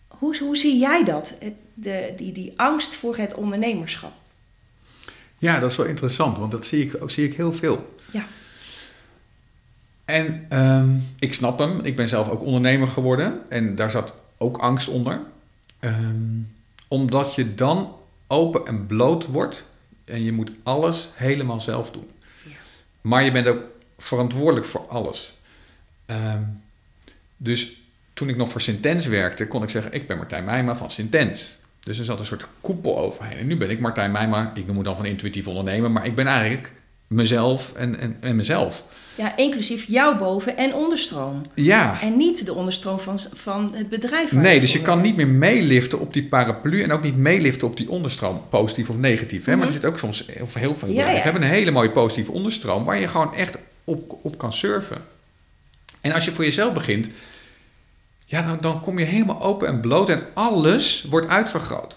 [0.08, 1.38] hoe, hoe zie jij dat?
[1.74, 4.12] De, die, die angst voor het ondernemerschap.
[5.38, 7.94] Ja, dat is wel interessant, want dat zie ik, zie ik heel veel.
[8.10, 8.26] Ja.
[10.04, 11.80] En um, ik snap hem.
[11.80, 13.50] Ik ben zelf ook ondernemer geworden.
[13.50, 15.20] En daar zat ook angst onder.
[15.80, 16.54] Um,
[16.88, 17.94] omdat je dan
[18.26, 19.66] open en bloot wordt.
[20.04, 22.10] En je moet alles helemaal zelf doen.
[22.42, 22.56] Ja.
[23.00, 23.62] Maar je bent ook
[23.98, 25.36] verantwoordelijk voor alles.
[26.06, 26.62] Um,
[27.36, 27.80] dus
[28.16, 31.56] toen ik nog voor Sintens werkte, kon ik zeggen: Ik ben Martijn Meijma van Sintens.
[31.80, 33.38] Dus er zat een soort koepel overheen.
[33.38, 36.14] En nu ben ik Martijn Meijma, ik noem me dan van intuïtief ondernemer, maar ik
[36.14, 36.72] ben eigenlijk
[37.06, 38.84] mezelf en, en, en mezelf.
[39.14, 41.40] Ja, inclusief jouw boven- en onderstroom.
[41.54, 42.00] Ja.
[42.02, 44.32] En niet de onderstroom van, van het bedrijf.
[44.32, 47.76] Nee, dus je kan niet meer meeliften op die paraplu en ook niet meeliften op
[47.76, 49.44] die onderstroom, positief of negatief.
[49.44, 49.56] Hè?
[49.56, 49.80] Maar er mhm.
[49.80, 53.00] zit ook soms, of heel veel bedrijven ja, hebben een hele mooie positieve onderstroom waar
[53.00, 54.96] je gewoon echt op, op kan surfen.
[56.00, 57.08] En als je voor jezelf begint,
[58.28, 61.96] ja, dan, dan kom je helemaal open en bloot en alles wordt uitvergroot.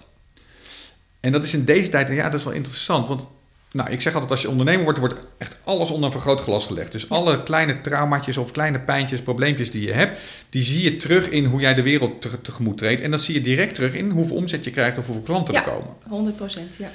[1.19, 3.27] En dat is in deze tijd, ja, dat is wel interessant, want
[3.71, 6.91] nou, ik zeg altijd, als je ondernemer wordt, wordt echt alles onder een vergrootglas gelegd.
[6.91, 11.29] Dus alle kleine traumaatjes of kleine pijntjes, probleempjes die je hebt, die zie je terug
[11.29, 13.01] in hoe jij de wereld te, tegemoet treedt.
[13.01, 15.61] En dat zie je direct terug in hoeveel omzet je krijgt of hoeveel klanten er
[15.61, 15.89] komen.
[16.07, 16.89] 100 procent, ja.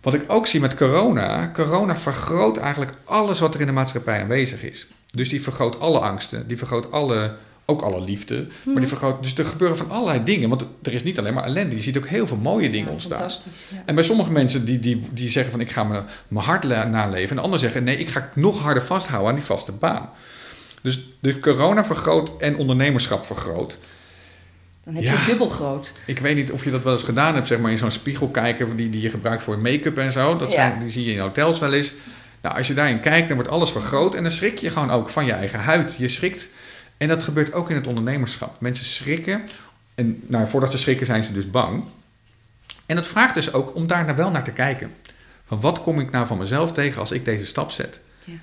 [0.00, 4.20] Wat ik ook zie met corona, corona vergroot eigenlijk alles wat er in de maatschappij
[4.20, 4.86] aanwezig is.
[5.10, 7.34] Dus die vergroot alle angsten, die vergroot alle
[7.72, 8.34] ook alle liefde.
[8.34, 8.86] Maar die mhm.
[8.86, 10.48] vergroot, dus er gebeuren van allerlei dingen.
[10.48, 11.76] Want er is niet alleen maar ellende.
[11.76, 13.18] Je ziet ook heel veel mooie dingen ja, ontstaan.
[13.18, 13.82] Fantastisch, ja.
[13.86, 17.36] En bij sommige mensen die, die, die zeggen van ik ga mijn, mijn hart naleven.
[17.36, 20.08] En anderen zeggen nee, ik ga nog harder vasthouden aan die vaste baan.
[20.82, 23.78] Dus, dus corona vergroot en ondernemerschap vergroot.
[24.84, 25.92] Dan heb je het dubbel groot.
[26.06, 28.28] Ik weet niet of je dat wel eens gedaan hebt, zeg maar in zo'n spiegel
[28.28, 30.36] kijken die, die je gebruikt voor make-up en zo.
[30.36, 31.92] Dat zijn, die zie je in hotels wel eens.
[32.40, 35.10] Nou, als je daarin kijkt, dan wordt alles vergroot en dan schrik je gewoon ook
[35.10, 35.94] van je eigen huid.
[35.98, 36.48] Je schrikt
[37.02, 38.60] en dat gebeurt ook in het ondernemerschap.
[38.60, 39.42] Mensen schrikken.
[39.94, 41.84] En nou, voordat ze schrikken zijn ze dus bang.
[42.86, 44.92] En dat vraagt dus ook om daar wel naar te kijken.
[45.46, 48.00] Van wat kom ik nou van mezelf tegen als ik deze stap zet?
[48.24, 48.34] Ja.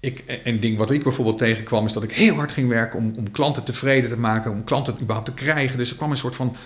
[0.00, 3.12] Ik, een ding wat ik bijvoorbeeld tegenkwam is dat ik heel hard ging werken om,
[3.16, 5.78] om klanten tevreden te maken, om klanten überhaupt te krijgen.
[5.78, 6.56] Dus er kwam een soort van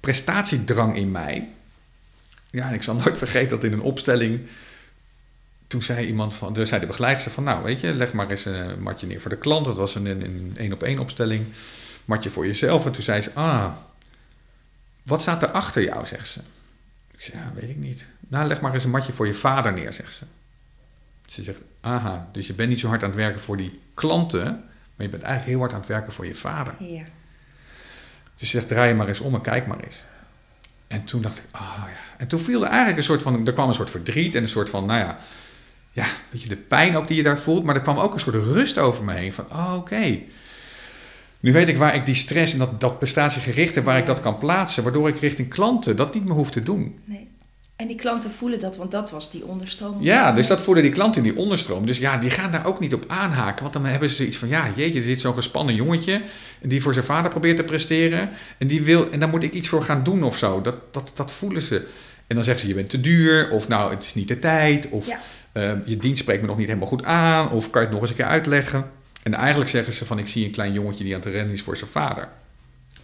[0.00, 1.48] prestatiedrang in mij.
[2.50, 4.40] Ja, en ik zal nooit vergeten dat in een opstelling
[5.68, 8.44] toen zei iemand van, de, zei de begeleidster van, nou weet je, leg maar eens
[8.44, 9.64] een matje neer voor de klant.
[9.64, 11.46] Dat was een, een één op één opstelling.
[12.04, 12.86] Matje voor jezelf.
[12.86, 13.72] En toen zei ze, ah,
[15.02, 16.40] wat staat er achter jou, zegt ze.
[17.10, 18.06] Ik zei, ja, weet ik niet.
[18.28, 20.24] Nou, leg maar eens een matje voor je vader neer, zegt ze.
[21.26, 24.42] Ze zegt, aha, dus je bent niet zo hard aan het werken voor die klanten,
[24.94, 26.74] maar je bent eigenlijk heel hard aan het werken voor je vader.
[26.78, 27.04] Ja.
[28.36, 30.04] Dus ze zegt, draai je maar eens om en kijk maar eens.
[30.86, 32.16] En toen dacht ik, ah ja.
[32.18, 34.48] En toen viel er eigenlijk een soort van, er kwam een soort verdriet en een
[34.48, 35.18] soort van, nou ja,
[35.98, 37.64] ja, weet je, de pijn ook die je daar voelt.
[37.64, 39.32] Maar er kwam ook een soort rust over me heen.
[39.32, 40.18] Van, oh, oké.
[41.40, 44.38] Nu weet ik waar ik die stress en dat, dat prestatiegerichte, waar ik dat kan
[44.38, 44.82] plaatsen.
[44.82, 46.98] Waardoor ik richting klanten dat niet meer hoef te doen.
[47.04, 47.28] Nee.
[47.76, 50.02] En die klanten voelen dat, want dat was die onderstroom.
[50.02, 51.86] Ja, dus dat voelen die klanten in die onderstroom.
[51.86, 53.62] Dus ja, die gaan daar ook niet op aanhaken.
[53.62, 56.22] Want dan hebben ze zoiets van, ja, jeetje, er zit zo'n gespannen jongetje...
[56.62, 58.30] die voor zijn vader probeert te presteren.
[58.58, 60.60] En, die wil, en daar moet ik iets voor gaan doen of zo.
[60.60, 61.86] Dat, dat, dat voelen ze.
[62.26, 63.50] En dan zeggen ze, je bent te duur.
[63.50, 64.88] Of nou, het is niet de tijd.
[64.88, 65.20] Of ja.
[65.58, 68.00] Ehm, je dienst spreekt me nog niet helemaal goed aan, of kan je het nog
[68.00, 68.90] eens een keer uitleggen?
[69.22, 71.62] En eigenlijk zeggen ze van ik zie een klein jongetje die aan het rennen is
[71.62, 72.28] voor zijn vader.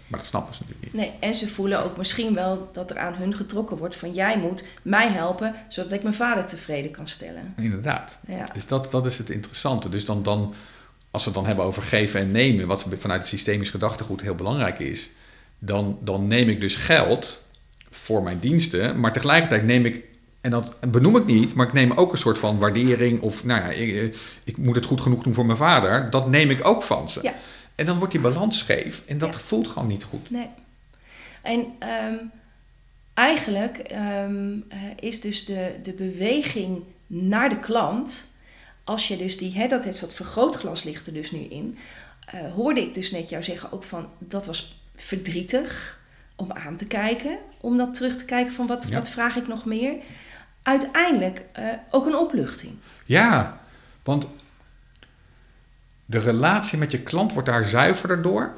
[0.07, 1.03] Maar dat snappen ze natuurlijk niet.
[1.03, 4.39] Nee, en ze voelen ook misschien wel dat er aan hun getrokken wordt van jij
[4.39, 7.55] moet mij helpen zodat ik mijn vader tevreden kan stellen.
[7.57, 8.19] Inderdaad.
[8.27, 8.45] Ja.
[8.53, 9.89] Dus dat, dat is het interessante.
[9.89, 10.55] Dus dan, dan,
[11.11, 14.35] als we het dan hebben over geven en nemen, wat vanuit het systemisch gedachtegoed heel
[14.35, 15.11] belangrijk is,
[15.59, 17.47] dan, dan neem ik dus geld
[17.91, 20.05] voor mijn diensten, maar tegelijkertijd neem ik
[20.45, 23.21] en dat benoem ik niet, maar ik neem ook een soort van waardering.
[23.21, 26.11] Of nou ja, ik, eh, ik moet het goed genoeg doen voor mijn vader.
[26.11, 27.23] Dat neem ik ook van ze.
[27.23, 27.35] Ja.
[27.75, 29.03] En dan wordt die balans scheef.
[29.07, 30.31] En dat voelt gewoon niet goed.
[30.31, 30.49] Nee.
[31.43, 32.15] En ehm,
[33.15, 38.27] eigenlijk ehm, eh, is dus de, de beweging naar de klant.
[38.85, 41.79] Als je dus die, hè, dat heeft dat vergrootglas ligt er dus nu in.
[42.35, 46.01] Uh, hoorde ik dus net jou zeggen ook van dat was verdrietig
[46.37, 47.39] om aan te kijken.
[47.61, 49.97] Om dat terug te kijken van wat, wat vraag ik nog meer
[50.65, 52.75] uiteindelijk uh, ook een opluchting.
[53.05, 53.61] Ja,
[54.03, 54.29] want
[56.07, 58.53] de relatie met je klant wordt daar zuiverder door.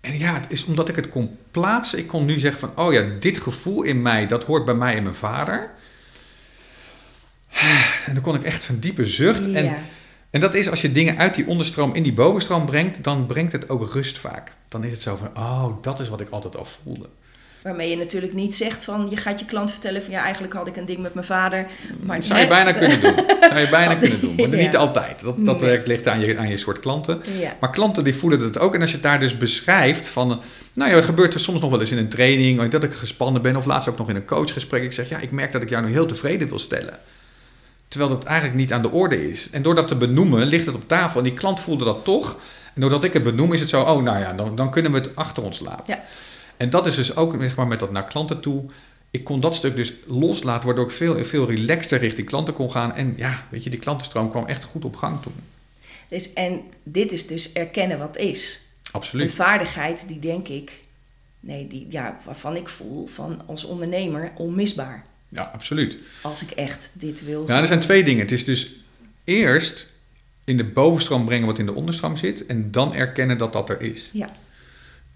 [0.00, 1.98] En ja, het is omdat ik het kon plaatsen.
[1.98, 4.96] Ik kon nu zeggen van, oh ja, dit gevoel in mij, dat hoort bij mij
[4.96, 5.70] en mijn vader.
[8.06, 9.44] En dan kon ik echt een diepe zucht.
[9.44, 9.54] Ja.
[9.54, 9.76] En,
[10.30, 13.52] en dat is als je dingen uit die onderstroom in die bovenstroom brengt, dan brengt
[13.52, 14.52] het ook rust vaak.
[14.68, 17.08] Dan is het zo van, oh, dat is wat ik altijd al voelde.
[17.62, 20.66] Waarmee je natuurlijk niet zegt van je gaat je klant vertellen van ja, eigenlijk had
[20.66, 21.66] ik een ding met mijn vader.
[22.02, 23.14] Maar Zou je bijna kunnen doen.
[23.40, 24.34] Zou je bijna kunnen doen.
[24.34, 24.56] Maar Ja.
[24.56, 25.20] niet altijd.
[25.24, 25.80] Dat, dat Nee.
[25.84, 27.22] ligt aan je, aan je soort klanten.
[27.38, 27.56] Ja.
[27.60, 28.74] Maar klanten die voelen dat ook.
[28.74, 30.40] En als je het daar dus beschrijft van...
[30.74, 32.68] Nou ja, er gebeurt er soms nog wel eens in een training...
[32.68, 34.82] dat ik gespannen ben of laatst ook nog in een coachgesprek.
[34.82, 36.98] Ik zeg, ja, ik merk dat ik jou nu heel tevreden wil stellen.
[37.88, 39.50] Terwijl dat eigenlijk niet aan de orde is.
[39.50, 41.18] En door dat te benoemen ligt het op tafel.
[41.18, 42.38] En die klant voelde dat toch.
[42.74, 43.80] En doordat ik het benoem is het zo...
[43.82, 45.84] Oh, nou ja, dan, dan kunnen we het achter ons laten.
[45.86, 46.02] Ja.
[46.60, 48.64] En dat is dus ook zeg maar, met dat naar klanten toe...
[49.10, 52.94] Ik kon dat stuk dus loslaten, waardoor ik veel, veel relaxter richting klanten kon gaan.
[52.94, 55.32] En ja, weet je, die klantenstroom kwam echt goed op gang toen.
[56.08, 58.60] Dus, en dit is dus erkennen wat is.
[58.82, 59.32] Een Absoluut.
[59.32, 60.72] vaardigheid die denk ik,
[61.40, 65.04] nee, die, ja, waarvan ik voel van als ondernemer onmisbaar.
[65.28, 65.96] Ja, absoluut.
[66.22, 67.44] Als ik echt dit wil.
[67.46, 68.22] Ja, er zijn twee dingen.
[68.22, 68.76] Het is dus
[69.24, 69.92] eerst
[70.44, 72.46] in de bovenstroom brengen wat in de onderstroom zit.
[72.46, 74.10] En dan erkennen dat dat er is.
[74.12, 74.28] Ja.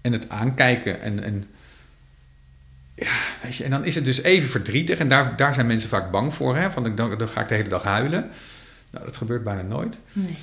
[0.05, 1.01] En het aankijken.
[1.01, 1.45] En, en,
[2.95, 4.99] ja, weet je, en dan is het dus even verdrietig.
[4.99, 6.57] En daar, daar zijn mensen vaak bang voor.
[6.57, 6.71] Hè?
[6.71, 8.29] Van, dan, dan ga ik de hele dag huilen.
[8.89, 9.97] Nou, dat gebeurt bijna nooit.
[10.13, 10.35] Nee.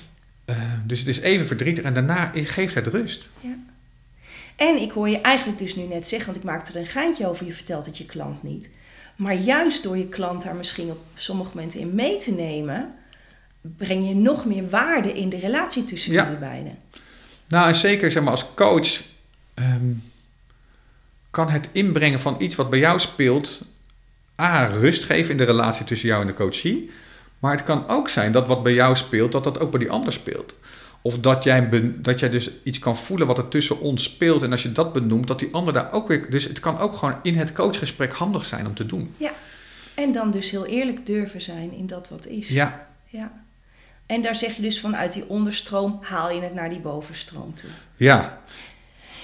[0.44, 1.85] Eh, dus het is even verdrietig.
[1.85, 3.29] En daarna geeft het rust.
[3.40, 3.57] Ja.
[4.57, 7.27] En ik hoor je eigenlijk dus nu net zeggen, want ik maakte er een geintje
[7.27, 8.70] over, je vertelt het je klant niet.
[9.16, 12.92] Maar juist door je klant daar misschien op sommige momenten in mee te nemen,
[13.77, 16.25] breng je nog meer waarde in de relatie tussen Ja.
[16.25, 16.79] jullie beiden.
[17.46, 19.03] Nou, en zeker zeg maar, als coach
[19.55, 19.93] ehm,
[21.31, 23.61] kan het inbrengen van iets wat bij jou speelt,
[24.41, 26.91] A, rust geven in de relatie tussen jou en de coachie.
[27.38, 29.91] Maar het kan ook zijn dat wat bij jou speelt, dat dat ook bij die
[29.91, 30.55] ander speelt.
[31.03, 34.43] Of dat jij, dat jij dus iets kan voelen wat er tussen ons speelt.
[34.43, 36.31] En als je dat benoemt, dat die ander daar ook weer...
[36.31, 39.15] Dus het kan ook gewoon in het coachgesprek handig zijn om te doen.
[39.95, 42.49] En dan dus heel eerlijk durven zijn in dat wat is.
[42.49, 43.43] Ja, Ja.
[44.07, 47.71] En daar zeg je dus vanuit die onderstroom haal je het naar die bovenstroom toe.
[47.97, 48.41] ja,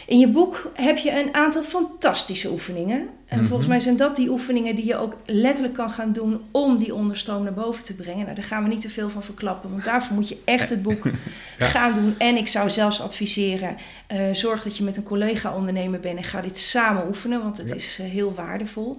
[0.08, 3.08] In je boek heb je een aantal fantastische oefeningen.
[3.26, 3.46] En Mhm.
[3.48, 6.94] volgens mij zijn dat die oefeningen die je ook letterlijk kan gaan doen om die
[6.94, 8.22] onderstroom naar boven te brengen.
[8.24, 10.82] Nou, daar gaan we niet te veel van verklappen, want daarvoor moet je echt het
[10.82, 11.04] boek
[11.58, 11.66] Ja.
[11.76, 12.14] gaan doen.
[12.18, 16.24] En ik zou zelfs adviseren, eh, zorg dat je met een collega ondernemer bent en
[16.24, 17.74] ga dit samen oefenen, want het Ja.
[17.74, 18.94] is eh, heel waardevol.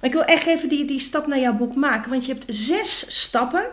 [0.00, 2.44] Maar ik wil echt even die, die stap naar jouw boek maken, want je hebt
[2.48, 3.66] zes stappen.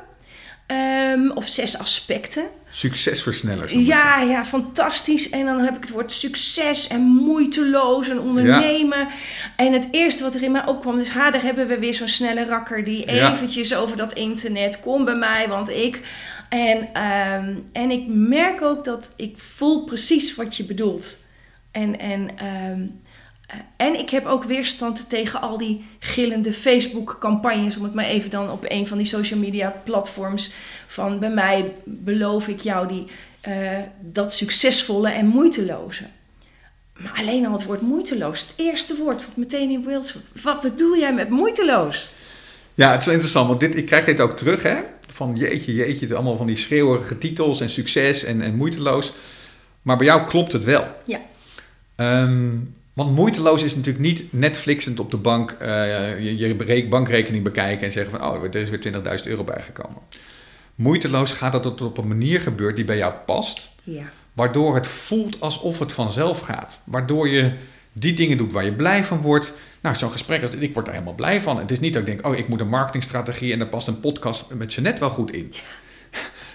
[0.66, 2.44] ehm, of zes aspecten.
[2.76, 3.72] Succesversnellers.
[3.72, 5.30] Ja, ja, fantastisch.
[5.30, 9.08] En dan heb ik het woord succes en moeiteloos en ondernemen.
[9.56, 12.08] En het eerste wat er in mij opkwam, dus ha, daar hebben we weer zo'n
[12.08, 13.32] snelle rakker die Ja.
[13.34, 16.02] eventjes over dat internet, kom bij mij, want ik...
[16.50, 21.24] En, ehm, en ik merk ook dat ik voel precies wat je bedoelt.
[21.72, 23.03] En, en, eh,
[23.76, 28.52] en ik heb ook weerstand tegen al die gillende Facebook-campagnes, om het maar even dan
[28.52, 30.54] op een van die social media platforms
[30.88, 33.06] van bij mij beloof ik jou die,
[33.42, 36.04] eh, dat succesvolle en moeiteloze.
[36.98, 40.16] Maar alleen al het woord moeiteloos, het eerste woord wat meteen in beeld.
[40.44, 42.10] Wat bedoel jij met moeiteloos?
[42.74, 44.78] Ja, het is wel interessant, want dit, ik krijg dit ook terug, hè?
[45.14, 49.14] Van jeetje, jeetje, het allemaal van die schreeuwerige titels en succes en, en moeiteloos.
[49.82, 50.86] Maar bij jou klopt het wel.
[51.06, 51.20] Ja.
[51.96, 52.50] Ehm,
[52.94, 57.92] want moeiteloos is natuurlijk niet Netflixend op de bank eh, je, je bankrekening bekijken en
[57.92, 60.02] zeggen van, oh, er is weer 20.000 euro bijgekomen.
[60.76, 64.04] Moeiteloos gaat dat het op een manier gebeurt die bij jou past, Ja.
[64.34, 66.82] waardoor het voelt alsof het vanzelf gaat.
[66.86, 67.54] Waardoor je
[67.94, 69.54] die dingen doet waar je blij van wordt.
[69.82, 71.58] Nou, zo'n gesprek als dit, ik word er helemaal blij van.
[71.58, 74.00] Het is niet dat ik denk, oh, ik moet een marketingstrategie en daar past een
[74.00, 75.54] podcast met net wel goed in.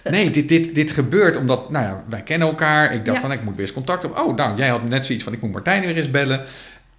[0.05, 2.95] Nee, dit, dit, dit gebeurt omdat, nou ja, wij kennen elkaar.
[2.95, 3.23] Ik dacht Ja.
[3.23, 4.19] van, ik moet weer eens contact op.
[4.19, 6.45] Oh, nou, jij had net zoiets van, ik moet Martijn weer eens bellen.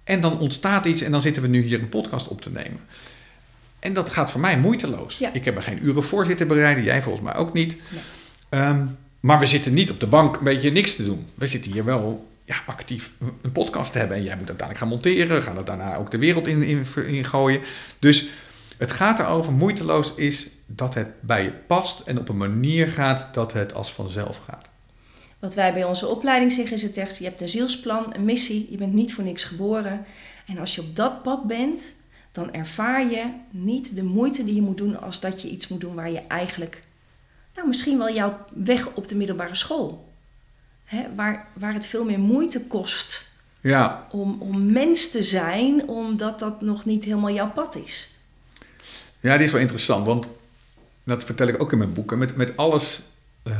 [0.04, 2.80] En dan ontstaat iets en dan zitten we nu hier een podcast op te nemen.
[3.78, 5.18] En dat gaat voor mij moeiteloos.
[5.18, 5.30] Ja.
[5.32, 7.76] Ik heb er geen uren voor zitten bereiden, jij volgens mij ook niet.
[7.88, 8.00] Nee.
[8.48, 8.84] Ehm,
[9.20, 11.26] maar we zitten niet op de bank een beetje niks te doen.
[11.34, 13.10] We zitten hier wel ja, actief
[13.42, 14.16] een podcast te hebben.
[14.16, 15.42] En jij moet uiteindelijk gaan monteren.
[15.42, 17.60] Gaan er daarna ook de wereld in, in, in gooien.
[17.98, 18.28] Dus
[18.78, 22.00] het gaat erover, moeiteloos is dat het bij je past.
[22.00, 24.68] En op een manier gaat dat het als vanzelf gaat.
[25.38, 28.66] Wat wij bij onze opleiding zeggen is het echt, je hebt een zielsplan, een missie,
[28.70, 30.04] je bent niet voor niks geboren.
[30.46, 31.94] En als je op dat pad bent,
[32.32, 35.80] dan ervaar je niet de moeite die je moet doen als dat je iets moet
[35.80, 36.82] doen waar je eigenlijk,
[37.54, 40.08] nou misschien wel jouw weg op de middelbare school,
[40.84, 46.38] hè, waar, waar het veel meer moeite kost Ja, om, om mens te zijn, omdat
[46.38, 48.10] dat nog niet helemaal jouw pad is.
[49.20, 50.28] Ja, die is wel interessant, want
[51.10, 52.18] dat vertel ik ook in mijn boeken.
[52.18, 53.00] Met, met alles,
[53.42, 53.52] eh,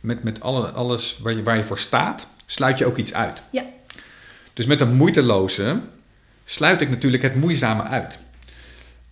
[0.00, 3.42] met, met alle, alles waar, je, waar je voor staat, sluit je ook iets uit.
[3.50, 3.64] Ja.
[4.52, 5.80] Dus met een moeiteloze
[6.44, 8.18] sluit ik natuurlijk het moeizame uit.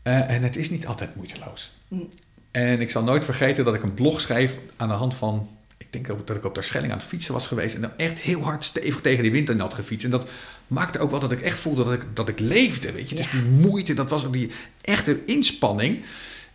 [0.03, 1.71] Eh, en het is niet altijd moeiteloos.
[1.89, 2.09] Mm.
[2.51, 5.49] En ik zal nooit vergeten dat ik een blog schreef aan de hand van...
[5.77, 7.75] Ik denk ook dat ik op de Schelling aan het fietsen was geweest...
[7.75, 10.05] en dan echt heel hard stevig tegen die wind in had gefietst.
[10.05, 10.29] En dat
[10.67, 13.15] maakte ook wel dat ik echt voelde dat ik, dat ik leefde, weet je.
[13.15, 13.31] Dus Ja.
[13.31, 16.05] die moeite, dat was ook die echte inspanning.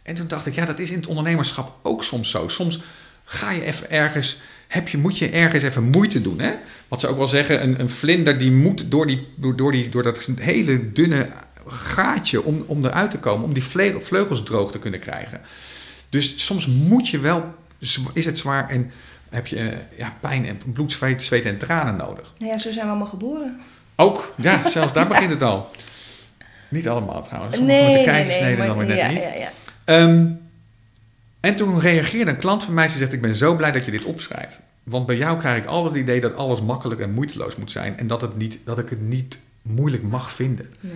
[0.07, 2.47] En toen dacht ik, ja, dat is in het ondernemerschap ook soms zo.
[2.47, 2.79] Soms
[3.23, 4.37] ga je even ergens...
[4.67, 6.51] Heb je, moet je ergens even moeite doen, hè?
[6.87, 9.89] Wat ze ook wel zeggen, een, een vlinder die moet door, die, door, door, die,
[9.89, 11.27] door dat hele dunne
[11.67, 15.41] gaatje om, om eruit te komen, om die vle- vleugels droog te kunnen krijgen.
[16.09, 17.55] Dus soms moet je wel,
[18.13, 18.91] is het zwaar en
[19.29, 22.33] heb je eh, ja, pijn en bloed, zweet, zweet en tranen nodig.
[22.37, 23.59] Nou ja, zo zijn we allemaal geboren.
[23.95, 25.69] Ook, ja, zelfs daar begint het al.
[26.69, 29.21] Niet allemaal trouwens, sommigen met de keizersnede dan weer net ja, niet.
[29.21, 29.49] Ja, ja.
[29.87, 30.25] Ehm,
[31.39, 33.91] en toen reageerde een klant van mij, ze zegt, ik ben zo blij dat je
[33.91, 34.59] dit opschrijft.
[34.83, 37.97] Want bij jou krijg ik altijd het idee dat alles makkelijk en moeiteloos moet zijn.
[37.97, 40.73] En dat, het niet, dat ik het niet moeilijk mag vinden.
[40.79, 40.93] Nee.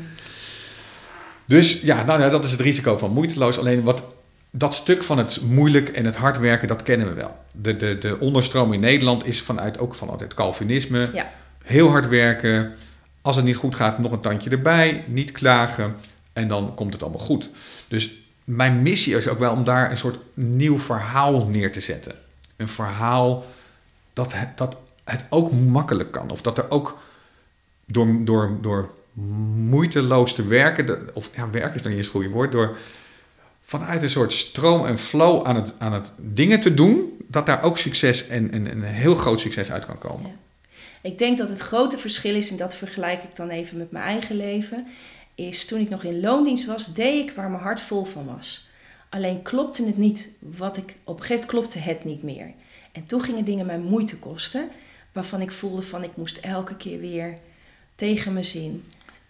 [1.46, 3.58] Dus ja, nou, ja, dat is het risico van moeiteloos.
[3.58, 4.04] Alleen wat,
[4.50, 7.38] dat stuk van het moeilijk en het hard werken, dat kennen we wel.
[7.52, 11.10] De, de, de onderstroom in Nederland is vanuit, ook vanuit het Calvinisme.
[11.14, 11.32] Ja.
[11.64, 12.74] Heel hard werken.
[13.22, 15.04] Als het niet goed gaat, nog een tandje erbij.
[15.08, 15.96] Niet klagen.
[16.34, 17.50] En dan komt het allemaal goed.
[17.88, 18.21] Dus
[18.56, 22.16] mijn missie is ook wel om daar een soort nieuw verhaal neer te zetten.
[22.56, 23.46] Een verhaal
[24.14, 26.30] dat het, dat het ook makkelijk kan.
[26.30, 26.98] Of dat er ook
[27.86, 28.90] door, door, door
[29.54, 32.78] moeiteloos te werken, of ja, werken is dan niet eens het goede woord, door
[33.62, 37.64] vanuit een soort stroom en flow aan het, aan het dingen te doen, dat daar
[37.64, 40.32] ook succes en, en, en een heel groot succes uit kan komen.
[41.02, 44.06] Ik denk dat het grote verschil is, en dat vergelijk ik dan even met mijn
[44.06, 44.88] eigen leven,
[45.48, 48.70] is toen ik nog in loondienst was, deed ik waar mijn hart vol van was.
[49.10, 52.54] Alleen klopte het niet wat ik op een gegeven moment klopte het niet meer.
[52.92, 54.70] En toen gingen dingen mij moeite kosten,
[55.12, 57.38] waarvan ik voelde van ik moest elke keer weer
[57.96, 58.84] tegen mijn zin.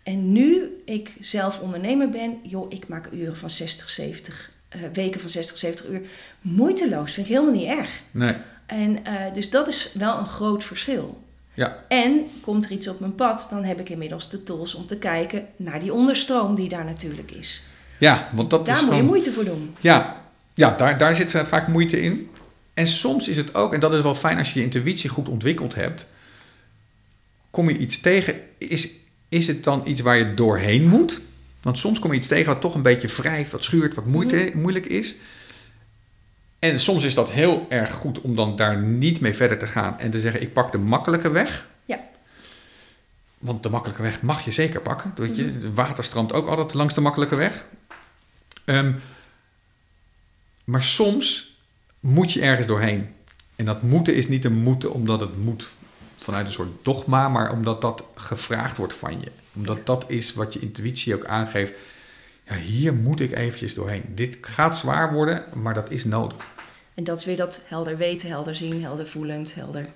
[0.04, 5.22] En nu ik zelf ondernemer ben, joh, ik maak uren van 60, 70, eh, weken
[5.22, 6.02] van 60, 70 uur
[6.42, 7.14] moeiteloos.
[7.14, 8.04] Vind ik helemaal niet erg.
[8.12, 11.21] Nee, En eh, dus dat is wel een groot verschil.
[11.54, 14.88] Ja, En komt er iets op mijn pad, dan heb ik inmiddels de tools om
[14.88, 17.64] te kijken naar die onderstroom die daar natuurlijk is.
[17.98, 19.76] ja, want dat daar is moet je moeite voor doen.
[19.80, 20.22] Ja,
[20.54, 22.30] ja daar, daar zit vaak moeite in.
[22.74, 25.30] En soms is het ook, en dat is wel fijn als je je intuïtie goed
[25.30, 26.06] ontwikkeld hebt,
[27.50, 28.90] kom je iets tegen, is,
[29.30, 31.22] is het dan iets waar je doorheen moet?
[31.62, 34.52] Want soms kom je iets tegen wat toch een beetje wrijft, wat schuurt, wat moeite,
[34.54, 35.16] moeilijk is.
[36.62, 40.00] En soms is dat heel erg goed om dan daar niet mee verder te gaan
[40.00, 41.68] en te zeggen: ik pak de makkelijke weg.
[41.86, 42.00] Ja.
[43.38, 45.14] Want de makkelijke weg mag je zeker pakken.
[45.16, 45.60] Weet je?
[45.60, 47.66] De water stroomt ook altijd langs de makkelijke weg.
[48.66, 48.92] Ehm,
[50.64, 51.58] maar soms
[52.00, 53.14] moet je ergens doorheen.
[53.56, 55.70] En dat moeten is niet een moeten omdat het moet
[56.18, 59.32] vanuit een soort dogma, maar omdat dat gevraagd wordt van je.
[59.56, 61.74] Omdat dat is wat je intuïtie ook aangeeft.
[62.48, 64.04] Ja, hier moet ik eventjes doorheen.
[64.16, 66.46] Dit gaat zwaar worden, maar dat is nodig.
[66.94, 69.88] En dat is weer dat helder weten, helder zien, helder voelend, helder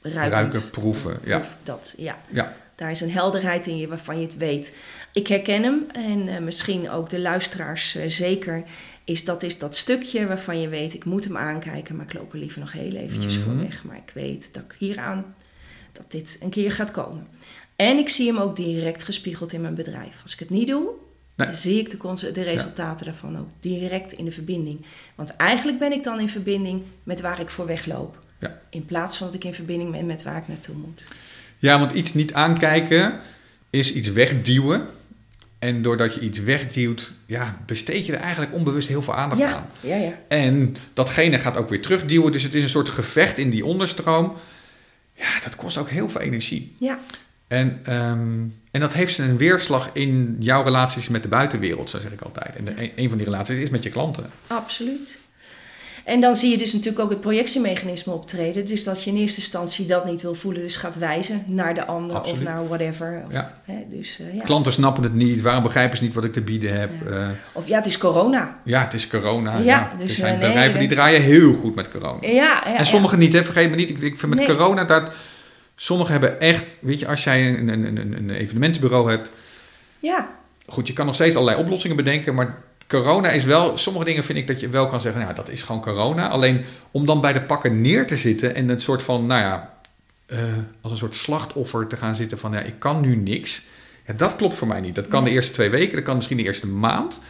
[0.00, 0.32] ruikend.
[0.32, 1.18] Ruiken, proeven.
[1.24, 2.18] Ja, Proef, Dat, ja.
[2.30, 4.74] ja, Daar is een helderheid in je waarvan je het weet.
[5.12, 8.62] Ik herken hem en eh, misschien ook de luisteraars eh, zeker.
[9.04, 12.32] Is dat is dat stukje waarvan je weet, ik moet hem aankijken, maar ik loop
[12.32, 13.44] er liever nog heel eventjes Mhm.
[13.44, 13.84] voor weg.
[13.84, 15.34] Maar ik weet dat ik hieraan,
[15.92, 17.26] dat dit een keer gaat komen.
[17.76, 20.18] En ik zie hem ook direct gespiegeld in mijn bedrijf.
[20.22, 20.88] Als ik het niet doe,
[21.36, 21.54] Nee.
[21.54, 24.84] zie ik de, de resultaten daarvan ook direct in de verbinding.
[25.14, 28.18] Want eigenlijk ben ik dan in verbinding met waar ik voor wegloop.
[28.38, 28.60] Ja.
[28.70, 31.04] In plaats van dat ik in verbinding ben met waar ik naartoe moet.
[31.58, 33.20] ja, want iets niet aankijken
[33.70, 34.88] is iets wegduwen.
[35.58, 39.66] En doordat je iets wegduwt, ja, besteed je er eigenlijk onbewust heel veel aandacht aan.
[39.80, 40.18] Ja, ja.
[40.28, 42.32] En datgene gaat ook weer terugduwen.
[42.32, 44.36] Dus het is een soort gevecht in die onderstroom.
[45.14, 46.74] Ja, dat kost ook heel veel energie.
[46.78, 46.98] Ja,
[47.54, 48.28] En, ehm,
[48.70, 52.56] en dat heeft zijn weerslag in jouw relaties met de buitenwereld, zo zeg ik altijd.
[52.56, 54.30] En de, een- een van die relaties is met je klanten.
[54.46, 55.22] absoluut.
[56.04, 58.66] En dan zie je dus natuurlijk ook het projectiemechanisme optreden.
[58.66, 61.86] Dus dat je in eerste instantie dat niet wil voelen, dus gaat wijzen naar de
[61.86, 62.38] ander Absoluut.
[62.40, 63.22] of naar whatever.
[63.26, 63.52] Of, Ja.
[63.64, 64.42] hè, dus, eh, ja.
[64.44, 65.42] Klanten snappen het niet.
[65.42, 66.90] Waarom begrijpen ze niet wat ik te bieden heb?
[67.04, 67.14] Ja.
[67.18, 68.58] Ja, of ja, het is corona.
[68.64, 69.56] ja het is corona.
[69.58, 72.18] Ja, dus, er zijn eh, nee, bedrijven die draaien heel goed met corona.
[72.28, 73.44] Ja, ja, en sommigen niet, hè?
[73.44, 73.90] vergeet me niet.
[73.90, 74.56] Ik, ik vind met Nee.
[74.56, 75.10] corona dat...
[75.76, 76.66] Sommigen hebben echt...
[76.80, 79.30] Weet je, als jij een, een, een, een evenementenbureau hebt...
[79.98, 80.28] Ja,
[80.66, 82.58] Goed, je kan nog steeds allerlei oplossingen bedenken, maar
[82.88, 85.62] corona is wel, sommige dingen vind ik dat je wel kan zeggen, nou, dat is
[85.62, 86.28] gewoon corona.
[86.28, 89.74] Alleen om dan bij de pakken neer te zitten en een soort van, nou ja,
[90.26, 90.38] eh,
[90.80, 93.62] als een soort slachtoffer te gaan zitten van, ja, ik kan nu niks.
[94.06, 94.94] Ja, dat klopt voor mij niet.
[94.94, 95.28] Dat kan Nee.
[95.30, 97.20] de eerste twee weken, dat kan misschien de eerste maand.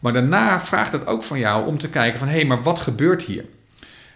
[0.00, 2.78] Maar daarna vraagt het ook van jou om te kijken van, hé, hey, maar wat
[2.78, 3.44] gebeurt hier?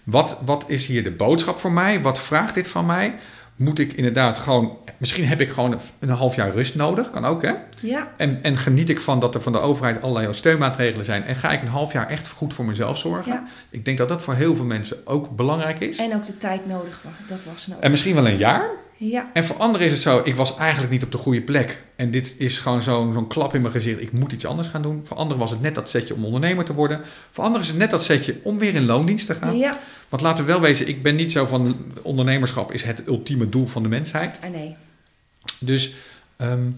[0.05, 2.03] Wat, wat is hier de boodschap voor mij?
[2.03, 3.14] Wat vraagt dit van mij?
[3.59, 7.42] Moet ik inderdaad gewoon, misschien heb ik gewoon een half jaar rust nodig, kan ook
[7.42, 7.52] hè.
[7.80, 11.36] Ja, En, en geniet ik van dat er van de overheid allerlei steunmaatregelen zijn en
[11.36, 13.32] ga ik een half jaar echt goed voor mezelf zorgen.
[13.32, 13.44] Ja.
[13.70, 15.98] Ik denk dat dat voor heel veel mensen ook belangrijk is.
[15.98, 17.28] En, en ook de tijd nodig was.
[17.28, 17.90] Dat was nodig.
[17.90, 18.70] misschien wel een jaar.
[19.01, 21.82] Ja, En voor anderen is het zo, ik was eigenlijk niet op de goede plek.
[21.96, 24.82] En dit is gewoon zo'n zo'n klap in mijn gezicht, ik moet iets anders gaan
[24.82, 25.01] doen.
[25.05, 27.01] Voor anderen was het net dat setje om ondernemer te worden.
[27.30, 29.57] Voor anderen is het net dat setje om weer in loondienst te gaan.
[29.59, 29.78] ja.
[30.09, 33.66] Want laten we wel wezen, ik ben niet zo van ondernemerschap is het ultieme doel
[33.66, 34.38] van de mensheid.
[34.42, 34.76] Ah, nee.
[35.59, 35.94] Dus
[36.36, 36.70] ehm,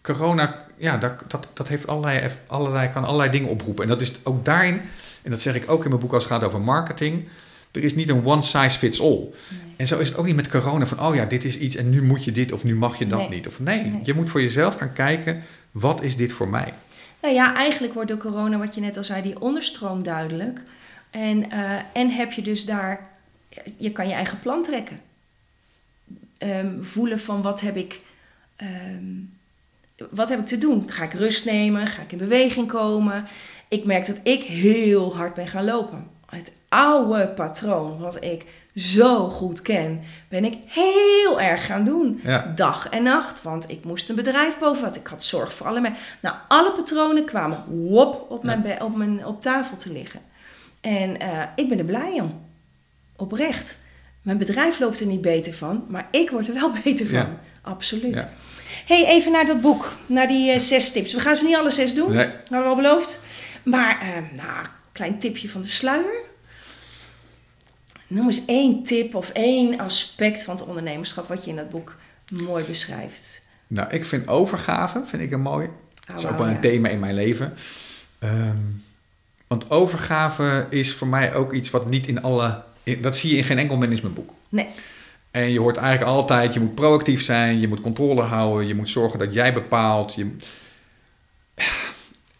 [0.00, 3.84] corona, ja, dat, dat, dat heeft allerlei, allerlei, kan allerlei dingen oproepen.
[3.84, 4.80] En dat is ook daarin,
[5.22, 7.28] en dat zeg ik ook in mijn boek als het gaat over marketing.
[7.70, 9.08] Er is niet een one size fits all.
[9.08, 9.61] nee.
[9.76, 11.90] En zo is het ook niet met corona van, oh ja, dit is iets en
[11.90, 13.28] nu moet je dit of nu mag je dat Nee.
[13.28, 13.46] niet.
[13.46, 14.00] Of nee, Nee.
[14.02, 16.74] je moet voor jezelf gaan kijken, wat is dit voor mij?
[17.22, 20.60] Nou ja, eigenlijk wordt door corona, wat je net al zei, die onderstroom duidelijk.
[21.10, 23.08] En, eh, en heb je dus daar,
[23.78, 24.98] je kan je eigen plan trekken.
[26.38, 28.00] Ehm, voelen van wat heb ik,
[28.56, 29.04] ehm,
[30.10, 30.84] wat heb ik te doen?
[30.90, 31.86] Ga ik rust nemen?
[31.86, 33.24] Ga ik in beweging komen?
[33.68, 36.06] Ik merk dat ik heel hard ben gaan lopen.
[36.26, 38.44] Het oude patroon wat ik
[38.76, 42.20] zo goed ken, ben ik heel erg gaan doen.
[42.24, 42.52] Ja.
[42.54, 45.80] Dag en nacht, want ik moest een bedrijf boven, want ik had zorg voor alle
[45.80, 46.02] mensen.
[46.20, 50.20] Nou, alle patronen kwamen wop op, mijn, op, mijn, op tafel te liggen.
[50.80, 52.40] En eh, ik ben er blij om.
[53.16, 53.78] Oprecht.
[54.22, 57.18] Mijn bedrijf loopt er niet beter van, maar ik word er wel beter van.
[57.18, 57.40] Ja.
[57.62, 58.26] Absoluut.
[58.86, 61.12] Hey, even naar dat boek, naar die eh, zes tips.
[61.12, 62.26] We gaan ze niet alle zes doen, Nee.
[62.26, 63.20] hadden we al beloofd.
[63.62, 66.30] Maar, eh, nou, klein tipje van de sluier.
[68.14, 71.96] Noem eens één tip of één aspect van het ondernemerschap wat je in dat boek
[72.30, 73.42] mooi beschrijft.
[73.66, 75.68] Nou, ik vind overgave, vind ik een mooi.
[76.06, 76.54] Dat is Oh, ook wel ja.
[76.54, 77.54] een thema in mijn leven.
[78.18, 78.56] Ehm,
[79.46, 82.62] want overgave is voor mij ook iets wat niet in alle...
[82.82, 84.30] in- dat zie je in geen enkel managementboek.
[84.48, 84.66] Nee,
[85.30, 88.88] En je hoort eigenlijk altijd, je moet proactief zijn, je moet controle houden, je moet
[88.88, 90.14] zorgen dat jij bepaalt.
[90.14, 90.36] Je...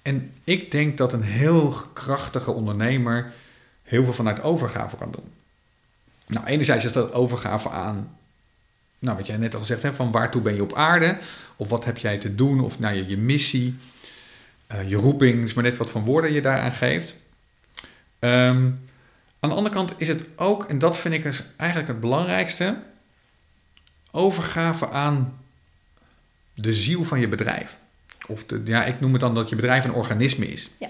[0.02, 3.32] En ik denk dat een heel krachtige ondernemer
[3.82, 5.24] heel veel vanuit overgave kan doen.
[6.32, 8.16] Nou, enerzijds is dat overgave aan,
[8.98, 11.18] nou, wat jij net al gezegd hebt, van waartoe ben je op aarde?
[11.56, 12.60] Of wat heb jij te doen?
[12.60, 13.78] Of nou, je, je missie,
[14.66, 17.14] eh, je roeping, is maar net wat van woorden je daaraan geeft.
[18.18, 18.70] Ehm,
[19.40, 22.76] aan de andere kant is het ook, en dat vind ik dus eigenlijk het belangrijkste,
[24.10, 25.38] overgave aan
[26.54, 27.78] de ziel van je bedrijf.
[28.26, 30.70] Of de, ja, ik noem het dan dat je bedrijf een organisme is.
[30.78, 30.88] Ja.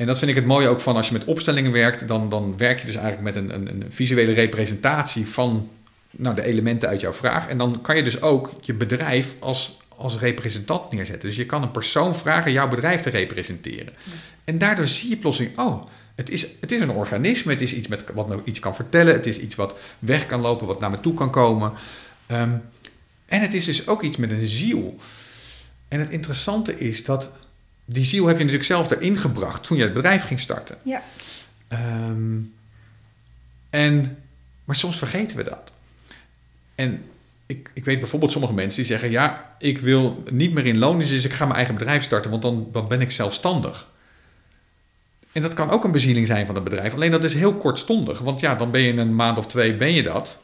[0.00, 2.56] En dat vind ik het mooie ook van als je met opstellingen werkt, dan, dan
[2.56, 5.70] werk je dus eigenlijk met een, een, een visuele representatie van
[6.10, 7.48] nou, de elementen uit jouw vraag.
[7.48, 11.28] En dan kan je dus ook je bedrijf als, als representant neerzetten.
[11.28, 13.92] Dus je kan een persoon vragen jouw bedrijf te representeren.
[14.44, 17.88] En daardoor zie je plotseling, oh, het is, het is een organisme, het is iets
[17.88, 20.90] met, wat me iets kan vertellen, het is iets wat weg kan lopen, wat naar
[20.90, 21.72] me toe kan komen.
[22.26, 22.52] Ehm,
[23.26, 24.96] en het is dus ook iets met een ziel.
[25.88, 27.30] En het interessante is dat
[27.92, 30.76] die ziel heb je natuurlijk zelf erin gebracht toen je het bedrijf ging starten.
[30.84, 31.02] ja.
[31.68, 32.38] Ehm,
[33.70, 34.18] en,
[34.64, 35.72] maar soms vergeten we dat.
[36.74, 37.04] En
[37.46, 40.98] ik, ik weet bijvoorbeeld sommige mensen die zeggen: Ja, ik wil niet meer in loon,
[40.98, 43.88] dus ik ga mijn eigen bedrijf starten, want dan, dan ben ik zelfstandig.
[45.32, 46.94] En dat kan ook een bezieling zijn van het bedrijf.
[46.94, 48.18] Alleen dat is heel kortstondig.
[48.18, 50.40] Want ja, dan ben je een maand of twee, ben je dat.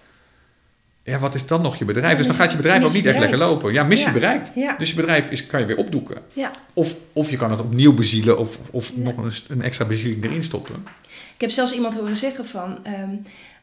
[1.07, 2.11] Ja, wat is dan nog je bedrijf?
[2.11, 3.73] Ja, dus dan gaat je bedrijf ook niet echt lekker lopen.
[3.73, 4.13] Ja, missie Ja.
[4.15, 4.51] bereikt.
[4.55, 4.75] Ja.
[4.79, 6.17] Dus je bedrijf is, kan je weer opdoeken.
[6.33, 6.51] ja.
[6.73, 10.43] Of, of je kan het opnieuw bezielen of, of nog een, een extra bezieling erin
[10.43, 10.75] stoppen.
[11.35, 12.79] Ik heb zelfs iemand horen zeggen van...
[12.85, 13.11] ehm,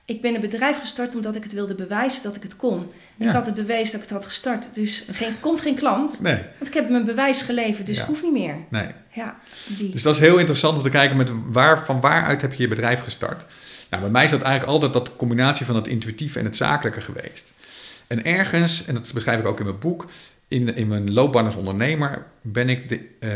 [0.05, 2.87] ik ben een bedrijf gestart omdat ik het wilde bewijzen dat ik het kon.
[3.15, 3.25] Ja.
[3.27, 4.69] Ik had het bewezen dat ik het had gestart.
[4.75, 6.21] Dus er geen, komt geen klant.
[6.21, 8.55] Nee, Want ik heb mijn bewijs geleverd, dus ik hoef niet meer.
[8.69, 8.87] nee.
[9.11, 9.35] Ja,
[9.67, 9.89] die.
[9.89, 12.67] Dus dat is heel interessant om te kijken met waar, van waaruit heb je je
[12.69, 13.45] bedrijf gestart.
[13.93, 17.01] Nou, bij mij is dat eigenlijk altijd dat combinatie van het intuïtieve en het zakelijke
[17.01, 17.53] geweest.
[18.07, 20.05] En ergens, en dat beschrijf ik ook in mijn boek,
[20.47, 23.29] in, in mijn loopbaan als ondernemer ben ik de eh,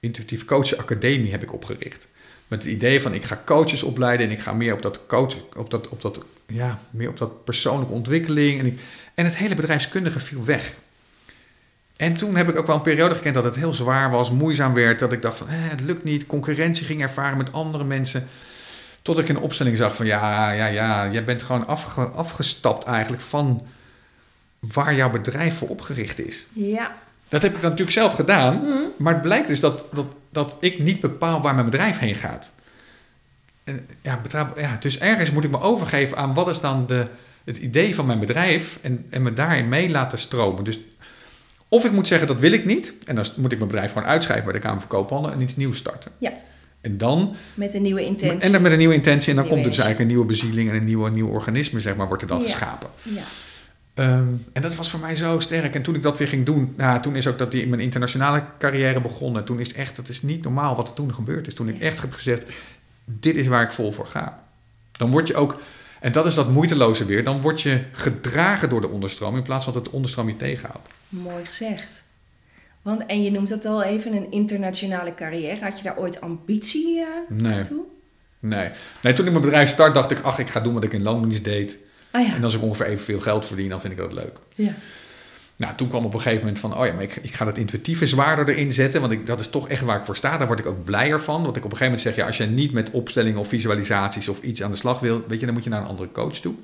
[0.00, 2.08] Intuïtief Coachen Academie heb ik opgericht.
[2.48, 5.34] Met het idee van ik ga coaches opleiden en ik ga meer op dat coach,
[5.56, 8.58] op dat, op dat, ja, meer op dat persoonlijke ontwikkeling.
[8.58, 8.78] En, ik,
[9.14, 10.74] en het hele bedrijfskundige viel weg.
[11.96, 14.74] En toen heb ik ook wel een periode gekend dat het heel zwaar was, moeizaam
[14.74, 14.98] werd.
[14.98, 16.26] Dat ik dacht van, eh, het lukt niet.
[16.26, 18.28] Concurrentie ging ervaren met andere mensen.
[19.08, 21.08] Tot ik in de opstelling zag van, ja, ja, ja.
[21.10, 23.66] Jij bent gewoon afge- afgestapt eigenlijk van
[24.58, 26.46] waar jouw bedrijf voor opgericht is.
[26.52, 26.96] Ja,
[27.28, 28.54] Dat heb ik dan natuurlijk zelf gedaan.
[28.54, 28.78] Mhm.
[28.96, 32.50] Maar het blijkt dus dat, dat, dat ik niet bepaal waar mijn bedrijf heen gaat.
[33.64, 34.20] En, ja,
[34.80, 37.06] dus ergens moet ik me overgeven aan wat is dan de,
[37.44, 40.64] het idee van mijn bedrijf en, en me daarin mee laten stromen.
[40.64, 40.78] Dus
[41.68, 44.08] of ik moet zeggen dat wil ik niet en dan moet ik mijn bedrijf gewoon
[44.08, 46.12] uitschrijven bij de Kamer van Koophandel en iets nieuws starten.
[46.18, 46.32] Ja.
[46.80, 47.34] En dan...
[47.54, 48.46] Met een nieuwe intentie.
[48.46, 49.28] En dan met een nieuwe intentie.
[49.30, 51.80] En dan Nieuwe komt er dus eigenlijk een nieuwe bezieling en een nieuwe, nieuw organisme,
[51.80, 52.44] zeg maar, wordt er dan Ja.
[52.44, 52.90] geschapen.
[53.02, 53.22] Ja.
[53.94, 55.74] Ehm, en dat was voor mij zo sterk.
[55.74, 57.80] En toen ik dat weer ging doen, nou, toen is ook dat die in mijn
[57.80, 59.44] internationale carrière begonnen.
[59.44, 61.54] Toen is het echt, het is niet normaal wat er toen gebeurd is.
[61.54, 62.44] Toen ik echt heb gezegd,
[63.04, 64.42] dit is waar ik vol voor ga.
[64.92, 65.60] Dan word je ook,
[66.00, 69.64] en dat is dat moeiteloze weer, dan word je gedragen door de onderstroom in plaats
[69.64, 70.86] van dat de onderstroom je tegenhoudt.
[71.08, 72.02] Mooi gezegd.
[72.88, 75.64] Want, en je noemt dat al even, een internationale carrière.
[75.64, 77.84] Had je daar ooit ambitie eh, Nee, toe?
[78.38, 78.70] nee.
[79.02, 81.02] nee, toen ik mijn bedrijf start, dacht ik, ach, ik ga doen wat ik in
[81.02, 81.78] loondienst deed.
[82.10, 82.34] Ah ja.
[82.34, 84.38] En als ik ongeveer evenveel geld verdien, dan vind ik dat leuk.
[84.54, 84.72] ja.
[85.56, 87.58] Nou, toen kwam op een gegeven moment van, oh ja, maar ik, ik ga dat
[87.58, 90.36] intuïtieve zwaarder erin zetten, want ik, dat is toch echt waar ik voor sta.
[90.36, 91.42] Daar word ik ook blijer van.
[91.42, 94.28] Want ik op een gegeven moment zeg, ja, als je niet met opstellingen of visualisaties
[94.28, 96.36] of iets aan de slag wil, weet je, dan moet je naar een andere coach
[96.36, 96.54] toe.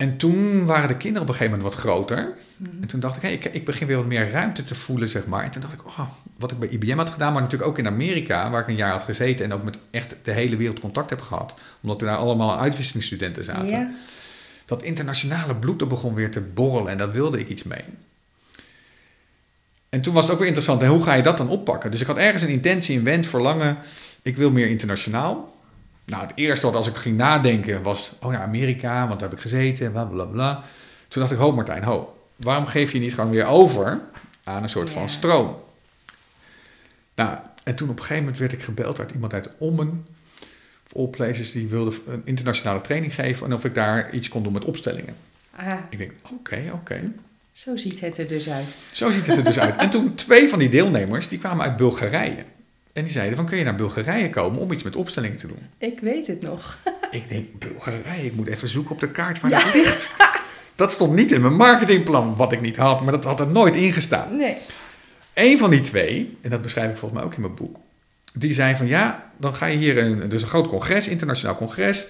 [0.00, 2.32] En toen waren de kinderen op een gegeven moment wat groter.
[2.80, 5.26] En toen dacht ik, hey, ik, ik begin weer wat meer ruimte te voelen, zeg
[5.26, 5.44] maar.
[5.44, 7.86] En toen dacht ik, oh, wat ik bij IBM had gedaan, maar natuurlijk ook in
[7.86, 11.10] Amerika, waar ik een jaar had gezeten en ook met echt de hele wereld contact
[11.10, 11.54] heb gehad.
[11.82, 13.94] Omdat er daar allemaal uitwisselingsstudenten zaten
[14.70, 17.84] dat internationale bloed begon weer te borrelen en daar wilde ik iets mee.
[19.88, 21.90] En toen was het ook weer interessant, en hoe ga je dat dan oppakken?
[21.90, 23.78] Dus ik had ergens een intentie, een wens, verlangen,
[24.22, 25.54] ik wil meer internationaal.
[26.10, 29.38] Nou, het eerste wat als ik ging nadenken was, oh ja, Amerika, want daar heb
[29.38, 30.62] ik gezeten, bla bla bla.
[31.08, 34.00] Toen dacht ik, ho Martijn, ho, waarom geef je niet gewoon weer over
[34.44, 34.94] aan een soort Ja.
[34.94, 35.56] van stroom?
[37.14, 40.06] Nou, en toen op een gegeven moment werd ik gebeld uit iemand uit Ommen,
[40.86, 44.42] of all places, die wilde een internationale training geven en of ik daar iets kon
[44.42, 45.14] doen met opstellingen.
[45.56, 47.00] Ah, Ik denk, oké, oké.
[47.52, 48.76] zo ziet het er dus uit.
[48.92, 49.76] Zo ziet het er dus uit.
[49.76, 52.44] En toen twee van die deelnemers, die kwamen uit Bulgarije.
[53.00, 55.58] En die zeiden van, kun je naar Bulgarije komen om iets met opstellingen te doen?
[55.78, 56.78] Ik weet het nog.
[57.10, 59.64] Ik denk, Bulgarije, ik moet even zoeken op de kaart waar Ja.
[59.64, 60.10] dat ligt.
[60.74, 63.76] Dat stond niet in mijn marketingplan, wat ik niet had, maar dat had er nooit
[63.76, 64.36] in gestaan.
[64.36, 64.56] Nee.
[65.34, 67.76] Eén van die twee, en dat beschrijf ik volgens mij ook in mijn boek,
[68.34, 72.06] die zei van ja, dan ga je hier een, dus een groot congres, internationaal congres.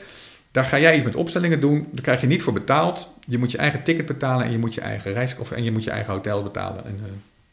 [0.50, 1.86] Daar ga jij iets met opstellingen doen.
[1.90, 3.14] Daar krijg je niet voor betaald.
[3.26, 5.72] Je moet je eigen ticket betalen en je moet je eigen reis of en je
[5.72, 6.84] moet je eigen hotel betalen.
[6.84, 7.10] En, eh,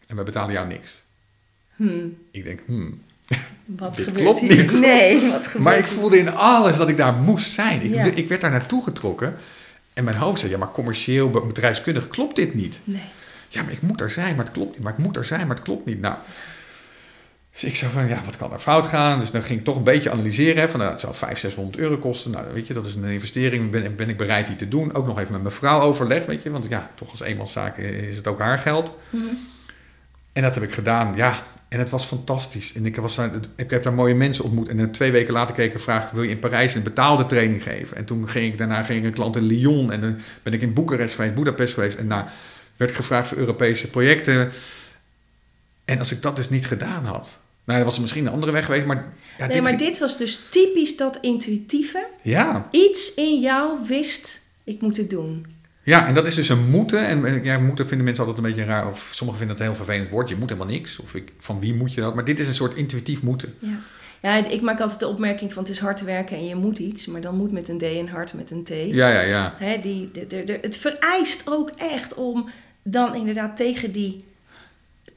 [0.07, 1.01] en we betalen jou niks.
[1.75, 3.01] Hmm, Ik denk, hmm.
[3.65, 4.55] Wat Dit gebeurt klopt hier?
[4.57, 4.71] niet.
[4.79, 7.81] Nee, wat gebeurt Maar ik voelde in alles dat ik daar moest zijn.
[7.81, 8.03] Ik, Ja.
[8.03, 9.35] ik werd daar naartoe getrokken.
[9.93, 12.79] En mijn hoofd zei, ja, maar commercieel, be- bedrijfskundig klopt dit niet.
[12.83, 13.01] Nee.
[13.49, 14.83] Ja, maar ik moet er zijn, maar het klopt niet.
[14.83, 16.01] Maar ik moet er zijn, maar het klopt niet.
[16.01, 16.15] Nou,
[17.51, 19.19] dus ik zei van, ja, wat kan er fout gaan?
[19.19, 20.61] Dus dan ging ik toch een beetje analyseren.
[20.61, 22.31] Hè, van, nou, het zou 500, 600 euro kosten.
[22.31, 23.71] Nou, weet je, dat is een investering.
[23.71, 24.93] Ben, ben ik bereid die te doen?
[24.93, 26.49] Ook nog even met mijn vrouw overlegd, weet je.
[26.51, 28.91] Want ja, toch als eenmanszaak is het ook haar geld.
[29.09, 29.23] Mhm.
[30.37, 31.39] En dat heb ik gedaan, ja.
[31.67, 32.73] En het was fantastisch.
[32.73, 34.67] En ik, was, daar- ik heb daar mooie mensen ontmoet.
[34.67, 36.11] En twee weken later kreeg ik een vraag...
[36.11, 37.97] wil je in Parijs een betaalde training geven?
[37.97, 39.91] En toen ging ik, daarna ging ik een klant in Lyon.
[39.91, 41.97] En dan ben ik in Boekarest geweest, Budapest geweest.
[41.97, 42.25] En nou,
[42.77, 44.51] werd ik gevraagd voor Europese projecten.
[45.85, 47.37] En als ik dat dus niet gedaan had...
[47.63, 48.85] Nou, dan was er misschien een andere weg geweest.
[48.85, 52.07] Maar, ja, nee, dit maar dit was dus typisch dat intuïtieve.
[52.21, 55.45] ja, Iets in jou wist, ik moet het doen.
[55.87, 57.05] Ja, en dat is dus een moeten.
[57.07, 58.87] En ja, moeten vinden mensen altijd een beetje raar.
[58.89, 60.29] Of sommigen vinden het een heel vervelend woord.
[60.29, 60.99] Je moet helemaal niks.
[60.99, 62.15] Of ik, van wie moet je dat?
[62.15, 63.53] Maar dit is een soort intuïtief moeten.
[63.59, 63.79] Ja.
[64.21, 67.05] ja, ik maak altijd de opmerking van het is hard werken en je moet iets.
[67.05, 68.69] Maar dan moet met een D en hard met een T.
[68.69, 69.55] Ja, ja, ja.
[69.57, 72.49] Hè, die, de, de, de- het vereist ook echt om
[72.83, 74.23] dan inderdaad tegen die...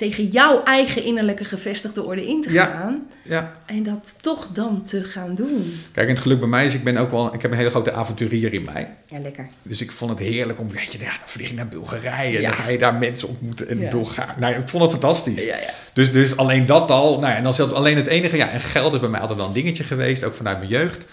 [0.00, 3.06] tegen jouw eigen innerlijke gevestigde orde in te gaan.
[3.22, 3.52] ja.
[3.66, 5.74] En dat toch dan te gaan doen.
[5.92, 7.70] Kijk, en het geluk bij mij is, ik ben ook wel, ik heb een hele
[7.70, 8.94] grote avonturier in mij.
[9.06, 9.46] Ja, lekker.
[9.62, 12.42] Dus ik vond het heerlijk om, weet je, ja, dan vlieg je naar Bulgarije en
[12.42, 12.48] Ja.
[12.50, 14.34] dan ga je daar mensen ontmoeten in Ja.
[14.38, 15.44] Nou, ik vond het fantastisch.
[15.44, 15.70] Ja, ja.
[15.92, 18.94] Dus, dus alleen dat al, nou, en dan zelfs alleen het enige, ja, en geld
[18.94, 21.06] is bij mij altijd wel een dingetje geweest, ook vanuit mijn jeugd.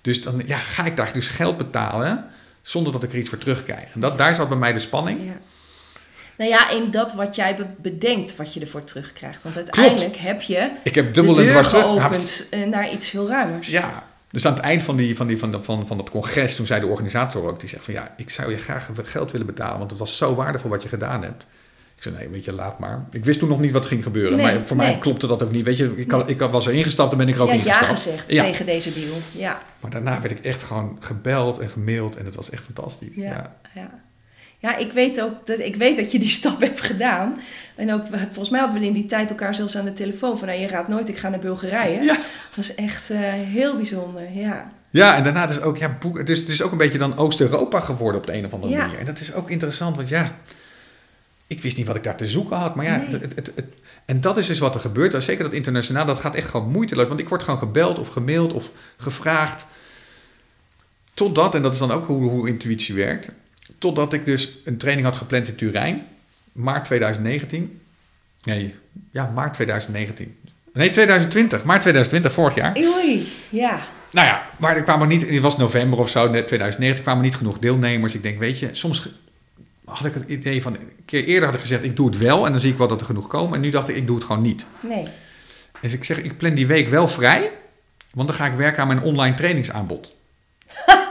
[0.00, 2.24] Dus dan ja, ga ik daar dus geld betalen
[2.62, 3.92] zonder dat ik er iets voor terugkrijg.
[3.94, 5.22] En dat, daar zat bij mij de spanning.
[5.22, 5.38] Ja.
[6.38, 9.42] Nou ja, in dat wat jij be- bedenkt wat je ervoor terugkrijgt.
[9.42, 13.28] Want uiteindelijk heb je Ik heb de dubbel en deur geopend eh, naar iets veel
[13.28, 13.66] ruimers.
[13.68, 16.56] Ja, dus aan het eind van, die, van, die, van, de- van, van dat congres,
[16.56, 19.46] toen zei de organisator ook, die zegt van ja, ik zou je graag geld willen
[19.46, 21.46] betalen, want het was zo waardevol wat je gedaan hebt.
[21.96, 23.06] Ik zei nee, weet je, laat maar.
[23.10, 25.50] Ik wist toen nog niet wat ging gebeuren, Nee, maar voor mij klopte dat ook
[25.50, 25.64] niet.
[25.64, 27.60] Weet je, ik, had- ik was er ingestapt en ben ik er ook Ja, ja
[27.60, 27.86] ingestapt.
[27.88, 28.42] gezegd Ja.
[28.44, 29.14] tegen deze deal.
[29.32, 33.16] Ja, Maar daarna werd ik echt gewoon gebeld en gemaild en het was echt fantastisch.
[33.16, 33.52] ja, Ja.
[33.74, 33.90] ja.
[34.58, 34.76] Ja.
[34.76, 37.36] ik weet ook dat, ik weet dat je die stap hebt gedaan.
[37.74, 40.48] En ook, volgens mij hadden we in die tijd elkaar zelfs aan de telefoon van,
[40.48, 42.02] nou, je raadt nooit, ik ga naar Bulgarije.
[42.02, 42.12] Ja.
[42.14, 44.70] Dat was echt eh, heel bijzonder, ja.
[44.90, 47.80] Ja, en daarna dus ook, ja, boek, dus het is ook een beetje dan Oost-Europa
[47.80, 48.78] geworden op de een of andere Ja.
[48.82, 48.98] manier.
[48.98, 50.36] En dat is ook interessant, want ja,
[51.46, 52.74] ik wist niet wat ik daar te zoeken had.
[52.74, 53.06] Maar ja, Nee.
[53.08, 53.62] het, het, het-
[54.04, 55.14] en dat is dus wat er gebeurt.
[55.14, 57.08] En Zeker dat internationaal, dat gaat echt gewoon moeiteloos.
[57.08, 59.66] Want ik word gewoon gebeld of gemaild of gevraagd.
[61.14, 63.28] Totdat, en dat is dan ook hoe, hoe intuïtie werkt.
[63.78, 66.06] Totdat ik dus een training had gepland in Turijn.
[66.52, 67.80] Maart 2019.
[68.42, 68.74] Nee,
[69.10, 70.36] ja, maart 2019.
[70.72, 71.64] Nee, 2020.
[71.64, 72.76] Maar 2020, vorig jaar.
[72.76, 73.86] Oei, ja.
[74.10, 77.36] Nou ja, maar er kwamen niet, het was november of zo, net 2019, kwamen niet
[77.36, 78.14] genoeg deelnemers.
[78.14, 79.08] Ik denk, weet je, soms
[79.84, 82.46] had ik het idee van, een keer eerder had ik gezegd, ik doe het wel
[82.46, 83.54] en dan zie ik wel dat er genoeg komen.
[83.54, 84.66] En nu dacht ik, ik doe het gewoon niet.
[84.80, 85.08] Nee.
[85.80, 87.50] Dus ik zeg, ik plan die week wel vrij,
[88.12, 90.14] want dan ga ik werken aan mijn online trainingsaanbod.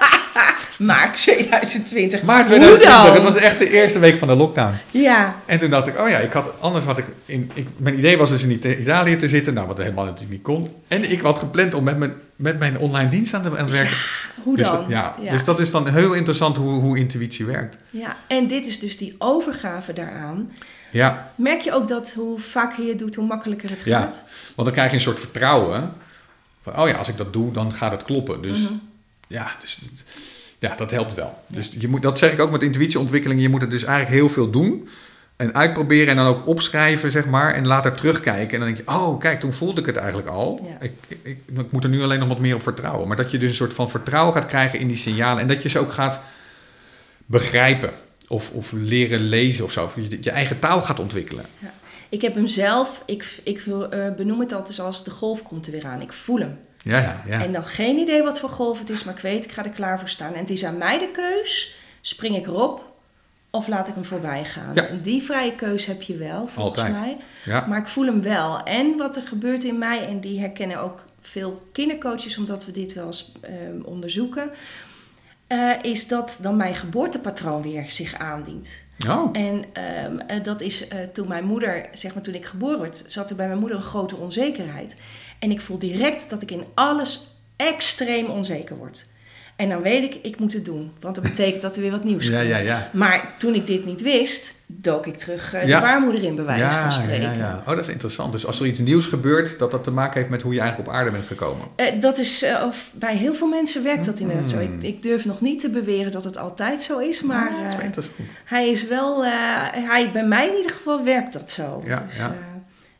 [0.78, 2.22] Maart 2020.
[2.24, 3.14] Maart Hoe 2020, dan?
[3.14, 4.74] het was echt de eerste week van de lockdown.
[4.92, 7.98] Ja, En toen dacht ik, oh ja, ik had, anders had ik, in, ik, mijn
[7.98, 10.68] idee was dus in Ita- Italië te zitten, nou wat helemaal natuurlijk niet kon.
[10.88, 13.98] En ik had gepland om met mijn, met mijn online dienst aan, het werken.
[14.44, 14.86] hoe dus, dan?
[14.88, 15.32] ja, ja.
[15.32, 17.78] dus dat is dan heel interessant hoe, hoe intuïtie werkt.
[17.90, 18.16] ja.
[18.28, 20.52] En dit is dus die overgave daaraan.
[20.92, 24.00] Ja, Merk je ook dat hoe vaker je het doet, hoe makkelijker het Ja.
[24.02, 24.24] gaat?
[24.56, 25.94] want dan krijg je een soort vertrouwen.
[26.64, 28.42] Van, oh ja, als ik dat doe, dan gaat het kloppen.
[28.42, 28.74] Dus Mhm.
[29.28, 29.80] ja, dus,
[30.60, 31.44] ja, dat helpt wel.
[31.48, 33.42] Dus je moet, dat zeg ik ook met intuïtieontwikkeling.
[33.42, 34.90] Je moet het dus eigenlijk heel veel doen.
[35.36, 37.54] En uitproberen en dan ook opschrijven, zeg maar.
[37.54, 38.54] En later terugkijken.
[38.54, 40.60] En dan denk je, oh, kijk, toen voelde ik het eigenlijk al.
[40.64, 40.78] Ja.
[40.80, 43.08] Ik, ik, ik, ik moet er nu alleen nog wat meer op vertrouwen.
[43.08, 45.42] Maar dat je dus een soort van vertrouwen gaat krijgen in die signalen.
[45.42, 46.20] En dat je ze ook gaat
[47.26, 47.92] begrijpen.
[48.28, 49.84] Of, of leren lezen of zo.
[49.84, 51.46] Of je, je eigen taal gaat ontwikkelen.
[52.10, 55.72] Ik heb hem zelf, ik, ik eh, benoem het altijd als de golf komt er
[55.72, 56.02] weer aan.
[56.02, 56.58] Ik voel hem.
[56.88, 57.44] Ja, ja, ja.
[57.44, 59.70] En dan geen idee wat voor golf het is, maar ik weet, ik ga er
[59.70, 60.34] klaar voor staan.
[60.34, 62.86] En het is aan mij de keus, spring ik erop
[63.50, 64.74] of laat ik hem voorbij gaan.
[64.74, 64.88] Ja.
[64.88, 67.00] En die vrije keus heb je wel, volgens Altijd.
[67.00, 67.18] mij.
[67.46, 67.66] ja.
[67.66, 68.64] Maar ik voel hem wel.
[68.64, 72.94] En wat er gebeurt in mij, en die herkennen ook veel kindercoaches, omdat we dit
[72.94, 74.50] wel eens ehm, onderzoeken,
[75.48, 78.86] eh, is dat dan mijn geboortepatroon weer zich aandient.
[79.08, 82.80] Oh, En ehm, eh, dat is eh, toen mijn moeder, zeg maar toen ik geboren
[82.80, 84.96] werd, zat er bij mijn moeder een grote onzekerheid.
[85.40, 89.06] En ik voel direct dat ik in alles extreem onzeker word.
[89.56, 90.92] En dan weet ik, ik moet het doen.
[91.00, 92.50] Want dat betekent dat er weer wat nieuws ja, komt.
[92.50, 92.90] ja, ja.
[92.94, 96.64] Maar toen ik dit niet wist, dook ik terug eh, de baarmoeder in, bij wijze
[96.64, 97.22] Ja, van spreken.
[97.22, 97.60] ja, ja.
[97.60, 98.32] Oh, dat is interessant.
[98.32, 100.90] Dus als er iets nieuws gebeurt, dat dat te maken heeft met hoe je eigenlijk
[100.90, 101.68] op aarde bent gekomen.
[101.76, 104.60] Eh, dat is, eh, of bij heel veel mensen werkt dat inderdaad zo.
[104.60, 104.82] Ik, Mm.
[104.82, 107.76] ik durf nog niet te beweren dat het altijd zo is, maar Ah, dat is
[107.76, 108.18] wel interessant.
[108.46, 111.82] hij is wel, hij, bij mij in ieder geval werkt dat zo.
[111.86, 112.36] Ja, Dus, ja.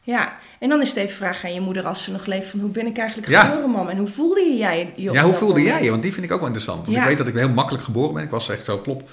[0.02, 0.36] ja.
[0.60, 2.70] En dan is het even vraag aan je moeder als ze nog leeft van hoe
[2.70, 3.42] ben ik eigenlijk Ja.
[3.44, 3.88] geboren, mam?
[3.90, 5.90] En hoe voelde jij je Ja, hoe voelde jij je?
[5.90, 6.82] Want die vind ik ook wel interessant.
[6.86, 7.02] Want Ja.
[7.02, 8.24] ik weet dat ik heel makkelijk geboren ben.
[8.24, 9.10] Ik was echt zo plop,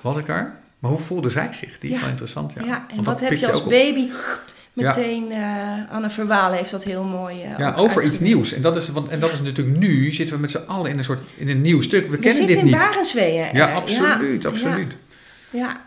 [0.00, 0.52] was ik er.
[0.78, 1.78] Maar hoe voelde zij zich?
[1.78, 2.00] Die is Ja.
[2.02, 2.64] wel interessant, ja.
[2.64, 4.08] Ja, en Want wat heb je als baby?
[4.72, 8.52] Meteen, eh Anne Verwaal heeft dat heel mooi eh, Ja, over iets nieuws.
[8.52, 10.98] En dat, is, want, en dat is natuurlijk nu, zitten we met z'n allen in
[10.98, 12.04] een soort, in een nieuw stuk.
[12.04, 12.76] We, We kennen zitten dit in niet.
[12.76, 13.48] Barensweeën.
[13.52, 14.92] Ja, eh, absoluut, ja, absoluut.
[14.92, 14.98] Ja,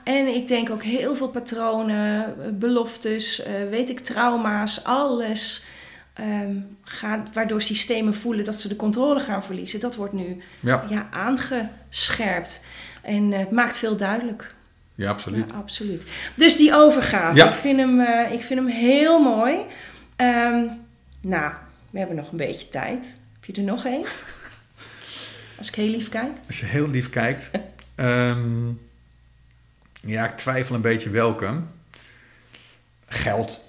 [0.04, 5.66] en ik denk ook heel veel patronen, eh, beloftes, eh, weet ik, trauma's, alles
[6.14, 9.80] ehm, gaat, waardoor systemen voelen dat ze de controle gaan verliezen.
[9.80, 12.64] Dat wordt nu Ja, ja, aangescherpt
[13.02, 14.56] en het maakt veel duidelijk.
[14.96, 15.50] ja, absoluut.
[15.50, 16.06] Ja, absoluut.
[16.36, 17.50] Dus die overgave, Ja.
[17.50, 18.02] ik, vind hem,
[18.32, 19.56] ik vind hem heel mooi.
[20.16, 20.64] Ehm,
[21.22, 21.54] nou,
[21.90, 23.18] we hebben nog een beetje tijd.
[23.34, 24.06] Heb je er nog één?
[25.58, 26.32] Als ik heel lief kijk.
[26.48, 27.52] Als je heel lief kijkt.
[27.96, 28.68] ehm,
[30.06, 31.54] ja, ik twijfel een beetje welke.
[33.08, 33.64] Geld.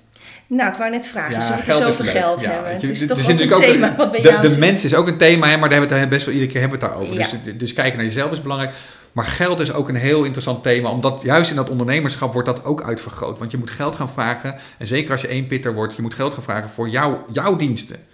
[0.47, 2.11] Nou, ik wou net vragen, Ja, zullen we geld leuk.
[2.11, 2.71] geld Ja, hebben?
[2.73, 4.95] je, Het is toch ook een ook thema wat bij de, jou de mens is
[4.95, 6.85] ook een thema, hè, maar daar hebben we het best wel iedere keer hebben we
[6.87, 7.19] het daarover.
[7.19, 7.39] Ja.
[7.45, 8.75] Dus, dus kijken naar jezelf is belangrijk.
[9.13, 12.65] Maar geld is ook een heel interessant thema, omdat juist in dat ondernemerschap wordt dat
[12.65, 13.39] ook uitvergroot.
[13.39, 16.15] Want je moet geld gaan vragen, en zeker als je één pitter wordt, je moet
[16.15, 18.07] geld gaan vragen voor jou, jouw diensten.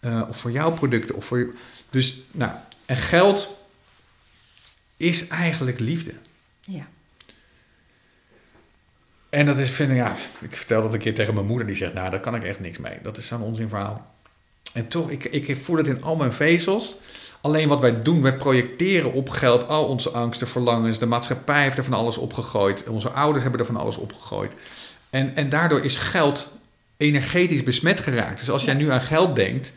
[0.00, 1.16] Eh, of voor jouw producten.
[1.16, 1.52] Of voor je,
[1.90, 2.52] dus, nou,
[2.86, 3.56] en geld
[4.96, 6.12] is eigenlijk liefde.
[6.60, 6.86] Ja.
[9.30, 11.76] En dat is, vind ik, ja, ik vertel dat een keer tegen mijn moeder, die
[11.76, 12.98] zegt, nou, daar kan ik echt niks mee.
[13.02, 14.14] Dat is zo'n onzin verhaal.
[14.72, 16.96] En toch, ik, ik voel het in al mijn vezels.
[17.40, 20.98] Alleen wat wij doen, wij projecteren op geld al onze angsten, verlangens.
[20.98, 22.88] De maatschappij heeft er van alles opgegooid.
[22.88, 24.54] Onze ouders hebben er van alles opgegooid.
[25.10, 26.50] En, en daardoor is geld
[26.96, 28.38] energetisch besmet geraakt.
[28.38, 29.72] Dus als jij nu aan geld denkt,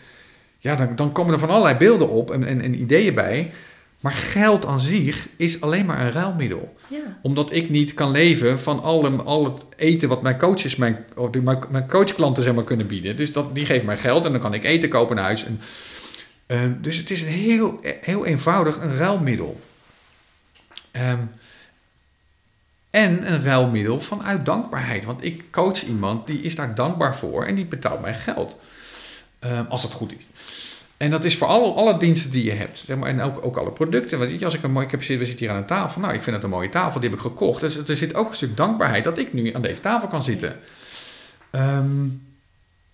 [0.59, 3.51] ja, dan, dan komen er van allerlei beelden op en, en, en ideeën bij.
[4.03, 7.17] Maar geld aan zich is alleen maar een ruilmiddel Ja.
[7.21, 8.83] omdat ik niet kan leven van
[9.25, 11.05] al, het eten wat mijn coaches, mijn,
[11.43, 13.17] mijn, mijn coachklanten zeg maar, kunnen bieden.
[13.17, 15.45] Dus dat, die geven mij geld en dan kan ik eten kopen naar huis.
[15.45, 15.61] En,
[16.45, 19.61] eh, dus het is een heel, heel eenvoudig een ruilmiddel.
[20.91, 21.19] Ehm,
[22.89, 25.05] en een ruilmiddel vanuit dankbaarheid.
[25.05, 28.57] Want ik coach iemand die is daar dankbaar voor en die betaalt mij geld.
[29.39, 30.27] Ehm, als het goed is.
[30.97, 32.85] En dat is voor alle, alle diensten die je hebt.
[32.87, 34.19] En ook, ook alle producten.
[34.19, 36.01] Want als ik een ik heb, we zitten hier aan een tafel.
[36.01, 36.99] Nou, ik vind het een mooie tafel.
[36.99, 37.61] Die heb ik gekocht.
[37.61, 40.59] Dus er zit ook een stuk dankbaarheid dat ik nu aan deze tafel kan zitten.
[41.49, 42.05] Ehm,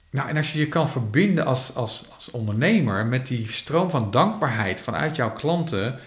[0.10, 4.12] nou, en als je je kan verbinden als, als, als ondernemer met die stroom van
[4.12, 6.00] dankbaarheid vanuit jouw klanten.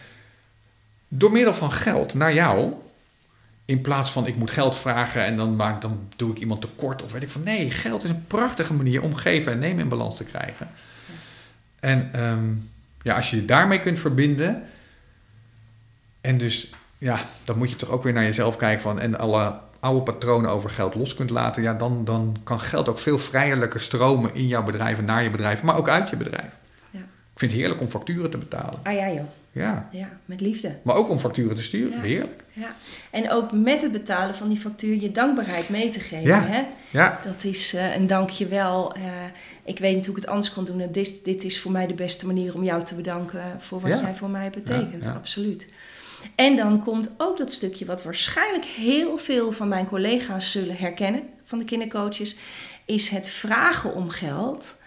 [1.09, 2.72] door middel van geld naar jou.
[3.64, 7.03] In plaats van ik moet geld vragen en dan, maak, dan doe ik iemand tekort
[7.03, 7.43] of weet ik van.
[7.43, 10.68] Nee, geld is een prachtige manier om geven en nemen in balans te krijgen.
[11.83, 12.45] En ehm,
[13.03, 14.62] ja, als je je daarmee kunt verbinden.
[16.20, 19.01] En dus, ja, dan moet je toch ook weer naar jezelf kijken van.
[19.01, 21.62] En alle oude patronen over geld los kunt laten.
[21.62, 25.30] Ja, dan, dan kan geld ook veel vrijerlijker stromen in jouw bedrijf en naar je
[25.30, 26.51] bedrijf, maar ook uit je bedrijf.
[26.91, 27.01] Ja.
[27.33, 28.80] Ik vind het heerlijk om facturen te betalen.
[28.83, 29.26] Ah ja, joh.
[29.53, 29.88] Ja.
[29.92, 30.78] ja, met liefde.
[30.82, 32.44] Maar ook om facturen te sturen, heerlijk.
[32.53, 32.74] Ja.
[33.11, 36.26] En ook met het betalen van die factuur je dankbaarheid mee te geven.
[36.26, 36.42] Ja.
[36.42, 36.62] Hè?
[36.90, 37.20] Ja.
[37.24, 38.96] Dat is uh, een dankjewel.
[38.96, 39.05] Uh,
[39.64, 40.88] ik weet niet hoe ik het anders kan doen.
[40.92, 44.14] Dit, dit is voor mij de beste manier om jou te bedanken voor wat jij
[44.14, 45.07] voor mij betekent.
[45.07, 45.68] Absoluut.
[46.34, 51.22] En dan komt ook dat stukje wat waarschijnlijk heel veel van mijn collega's zullen herkennen,
[51.44, 52.38] van de kindercoaches,
[52.84, 54.80] is het vragen om geld.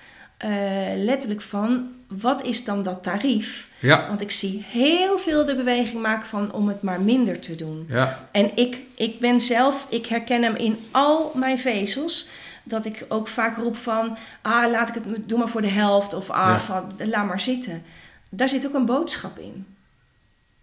[0.46, 0.50] Uh,
[0.96, 1.90] letterlijk van
[2.22, 3.68] wat is dan dat tarief?
[3.80, 4.08] Ja.
[4.08, 7.86] Want ik zie heel veel de beweging maken van om het maar minder te doen.
[7.90, 8.28] Ja.
[8.32, 12.30] En ik, ik ben zelf, ik herken hem in al mijn vezels.
[12.64, 16.14] Dat ik ook vaak roep van, ah, laat ik het, doe maar voor de helft.
[16.14, 16.60] Of ah, ja.
[16.60, 17.84] van, laat maar zitten.
[18.30, 19.66] Daar zit ook een boodschap in.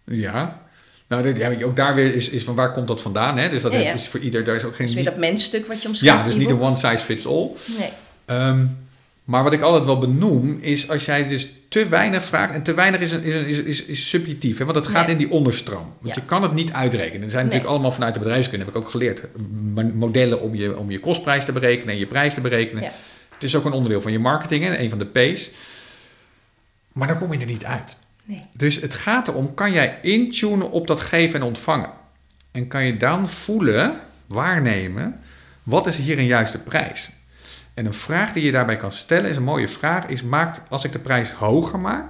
[0.03, 0.61] Ja.
[1.07, 3.37] Nou, dit, ja, ook daar weer is, is van waar komt dat vandaan?
[3.37, 3.49] Hè?
[3.49, 3.93] Dus dat Ja, ja.
[3.93, 4.85] is voor ieder, daar is ook geen...
[4.85, 6.19] Dus weer dat mensstuk wat je omschrijft.
[6.19, 7.49] ja, dus niet een one size fits all.
[7.77, 7.89] Nee.
[8.25, 8.65] Ehm,
[9.23, 12.53] maar wat ik altijd wel benoem, is als jij dus te weinig vraagt.
[12.53, 15.05] En te weinig is, een, is, een, is, is, is subjectief, hè, want het gaat
[15.07, 15.11] Nee.
[15.15, 15.93] in die onderstroom.
[15.99, 16.21] Want Ja.
[16.21, 17.23] je kan het niet uitrekenen.
[17.23, 17.43] Er zijn Nee.
[17.43, 19.23] natuurlijk allemaal vanuit de bedrijfskunde, heb ik ook geleerd,
[19.93, 22.83] modellen om je, om je kostprijs te berekenen en je prijs te berekenen.
[22.83, 22.91] Ja.
[23.33, 25.51] Het is ook een onderdeel van je marketing, hè, een van de P's.
[26.93, 27.95] Maar dan kom je er niet uit.
[28.25, 28.41] Nee.
[28.53, 31.89] Dus het gaat erom, kan jij intunen op dat geven en ontvangen?
[32.51, 35.19] En kan je dan voelen, waarnemen,
[35.63, 37.09] wat is hier een juiste prijs?
[37.73, 40.83] En een vraag die je daarbij kan stellen, is een mooie vraag, is maakt, als
[40.83, 42.05] ik de prijs hoger maak,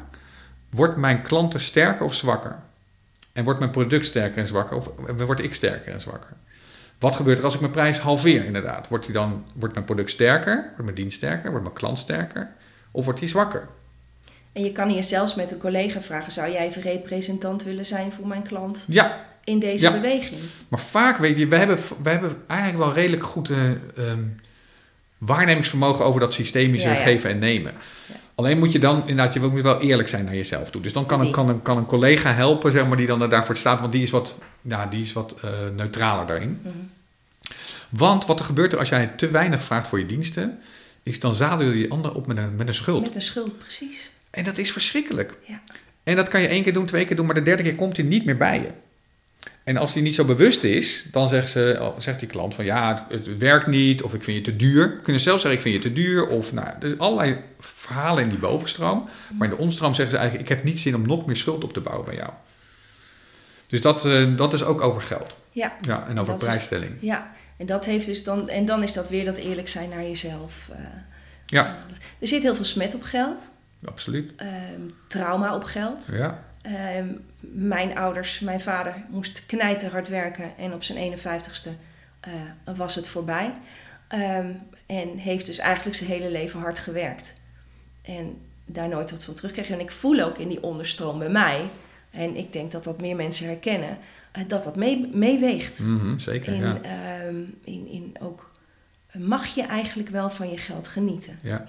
[0.70, 2.56] wordt mijn klanten sterker of zwakker?
[3.34, 4.90] En wordt mijn product sterker en zwakker of
[5.26, 6.30] word ik sterker en zwakker?
[7.00, 8.88] Wat gebeurt er als ik mijn prijs halveer inderdaad?
[8.88, 10.64] Wordt, die dan, wordt mijn product sterker?
[10.68, 11.50] Wordt mijn dienst sterker?
[11.50, 12.50] Wordt mijn klant sterker?
[12.92, 13.68] Of wordt die zwakker?
[14.52, 18.12] En je kan hier zelfs met een collega vragen: zou jij even representant willen zijn
[18.12, 19.92] voor mijn klant Ja, in deze Ja.
[19.92, 20.40] beweging?
[20.68, 24.24] Maar vaak, weet je, we hebben, we hebben eigenlijk wel redelijk goed eh, ehm,
[25.26, 27.02] waarnemingsvermogen over dat systemische Ja, ja.
[27.02, 27.74] geven en nemen.
[28.08, 28.16] Ja.
[28.36, 30.82] Alleen moet je dan inderdaad, je moet wel eerlijk zijn naar jezelf toe.
[30.82, 33.58] Dus dan kan een, kan een, kan een collega helpen, zeg maar, die dan daarvoor
[33.58, 36.60] staat, want die is wat, ja, die is wat eh, neutraler daarin.
[36.62, 36.74] Mhm.
[37.90, 40.60] Want wat er gebeurt er als jij te weinig vraagt voor je diensten,
[41.04, 43.02] is dan zadel je die ander op met een, met een schuld.
[43.02, 44.12] Met een schuld, precies.
[44.30, 45.38] En dat is verschrikkelijk.
[45.48, 45.62] Ja.
[46.04, 47.98] En dat kan je één keer doen, twee keer doen, maar de derde keer komt
[47.98, 48.70] hij niet meer bij je.
[49.64, 52.66] En als hij niet zo bewust is, dan zegt, ze, oh, zegt die klant van
[52.66, 54.90] ja, het, het werkt niet, of ik vind je te duur.
[55.04, 58.30] Kunnen zelfs zeggen, ik vind je te duur, of nou, er zijn allerlei verhalen in
[58.30, 59.10] die bovenstroom.
[59.38, 61.64] Maar in de onderstroom zeggen ze eigenlijk, ik heb niet zin om nog meer schuld
[61.64, 62.30] op te bouwen bij jou.
[63.68, 65.36] Dus dat, eh, dat is ook over geld.
[65.52, 66.92] Ja, Ja, en over is- prijsstelling.
[67.00, 67.32] ja.
[67.58, 70.70] En, dat heeft dus dan, en dan is dat weer dat eerlijk zijn naar jezelf.
[70.72, 70.78] eh,
[71.46, 71.78] Ja.
[72.20, 73.50] Er zit heel veel smet op geld,
[73.86, 74.32] absoluut.
[74.36, 74.52] ehm,
[75.08, 76.10] trauma op geld.
[76.12, 77.08] Ja, Ehm,
[77.40, 81.70] mijn ouders, mijn vader moest knijten hard werken en op zijn 51ste
[82.20, 82.32] eh,
[82.76, 83.54] was het voorbij.
[84.08, 84.48] Ehm,
[84.86, 87.42] en heeft dus eigenlijk zijn hele leven hard gewerkt.
[88.02, 89.70] En daar nooit wat van terugkreeg.
[89.70, 91.62] En ik voel ook in die onderstroom bij mij,
[92.12, 93.98] en ik denk dat dat meer mensen herkennen,
[94.32, 95.80] eh, dat dat mee, meeweegt.
[95.80, 96.54] Mhm, zeker.
[96.54, 96.82] In, Ja.
[96.82, 98.52] ehm, in, in ook,
[99.14, 101.40] mag je eigenlijk wel van je geld genieten?
[101.42, 101.66] Ja.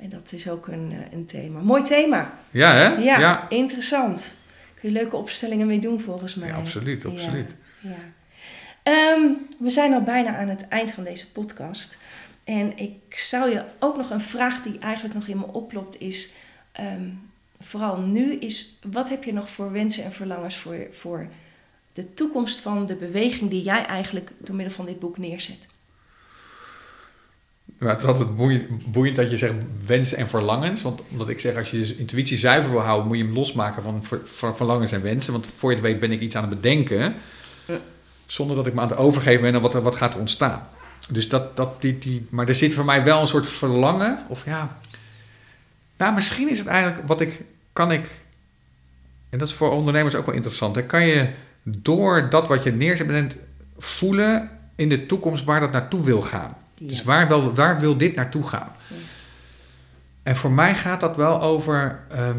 [0.00, 1.60] En dat is ook een, eh, een thema.
[1.60, 2.34] Mooi thema.
[2.50, 2.86] ja, hè?
[2.86, 3.48] Ja, ja.
[3.48, 4.36] interessant.
[4.74, 6.48] Kun je leuke opstellingen mee doen volgens mij.
[6.48, 7.54] Ja, absoluut, absoluut.
[7.80, 7.90] Ja.
[8.82, 11.98] Ehm, we zijn al bijna aan het eind van deze podcast.
[12.44, 16.32] En ik zou je ook nog een vraag die eigenlijk nog in me oplopt is...
[16.72, 17.08] ehm,
[17.60, 21.28] vooral nu is, wat heb je nog voor wensen en verlangens voor, voor
[21.92, 25.66] de toekomst van de beweging die jij eigenlijk door middel van dit boek neerzet?
[27.80, 29.54] Maar het is altijd boeiend, boeiend dat je zegt
[29.86, 30.82] wensen en verlangens.
[30.82, 33.82] Want omdat ik zeg, als je je intuïtie zuiver wil houden, moet je hem losmaken
[33.82, 35.32] van, ver- van verlangens en wensen.
[35.32, 37.14] Want voor je het weet ben ik iets aan het bedenken.
[37.66, 37.78] Ja.
[38.26, 40.68] Zonder dat ik me aan het overgeven ben aan wat, wat gaat er ontstaan.
[41.08, 44.18] Dus dat, dat die, die, maar er zit voor mij wel een soort verlangen.
[44.28, 44.78] Of ja,
[45.96, 48.08] nou misschien is het eigenlijk wat ik, kan ik,
[49.30, 50.76] en dat is voor ondernemers ook wel interessant.
[50.76, 51.28] Hè, kan je
[51.62, 53.36] door dat wat je neerzet bent
[53.78, 56.56] voelen in de toekomst waar dat naartoe wil gaan.
[56.82, 58.72] Dus waar, waar wil dit naartoe gaan?
[60.22, 62.00] En voor mij gaat dat wel over.
[62.08, 62.38] ehm,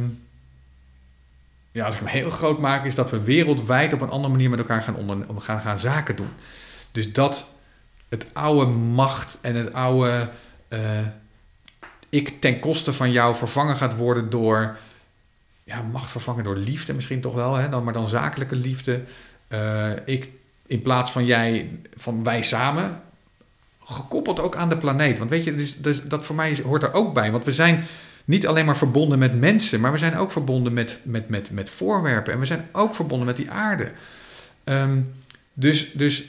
[1.72, 4.50] ja, als ik hem heel groot maak, is dat we wereldwijd op een andere manier
[4.50, 6.30] met elkaar gaan, onder, gaan, gaan zaken doen.
[6.92, 7.48] Dus dat
[8.10, 10.30] het oude macht en het oude
[10.68, 11.06] eh,
[12.10, 14.78] ik ten koste van jou vervangen gaat worden door.
[15.64, 17.70] Ja, macht vervangen door liefde misschien toch wel, hè?
[17.70, 19.04] Dan, maar dan zakelijke liefde.
[19.48, 20.30] Eh, ik,
[20.66, 23.02] in plaats van jij, van wij samen,
[23.92, 25.18] gekoppeld ook aan de planeet.
[25.18, 27.32] Want weet je, dus, dus, dat voor mij hoort er ook bij.
[27.32, 27.84] Want we zijn
[28.26, 31.70] niet alleen maar verbonden met mensen, maar we zijn ook verbonden met, met, met, met
[31.70, 32.34] voorwerpen.
[32.34, 33.92] En we zijn ook verbonden met die aarde.
[34.64, 35.00] Ehm,
[35.54, 36.24] dus, dus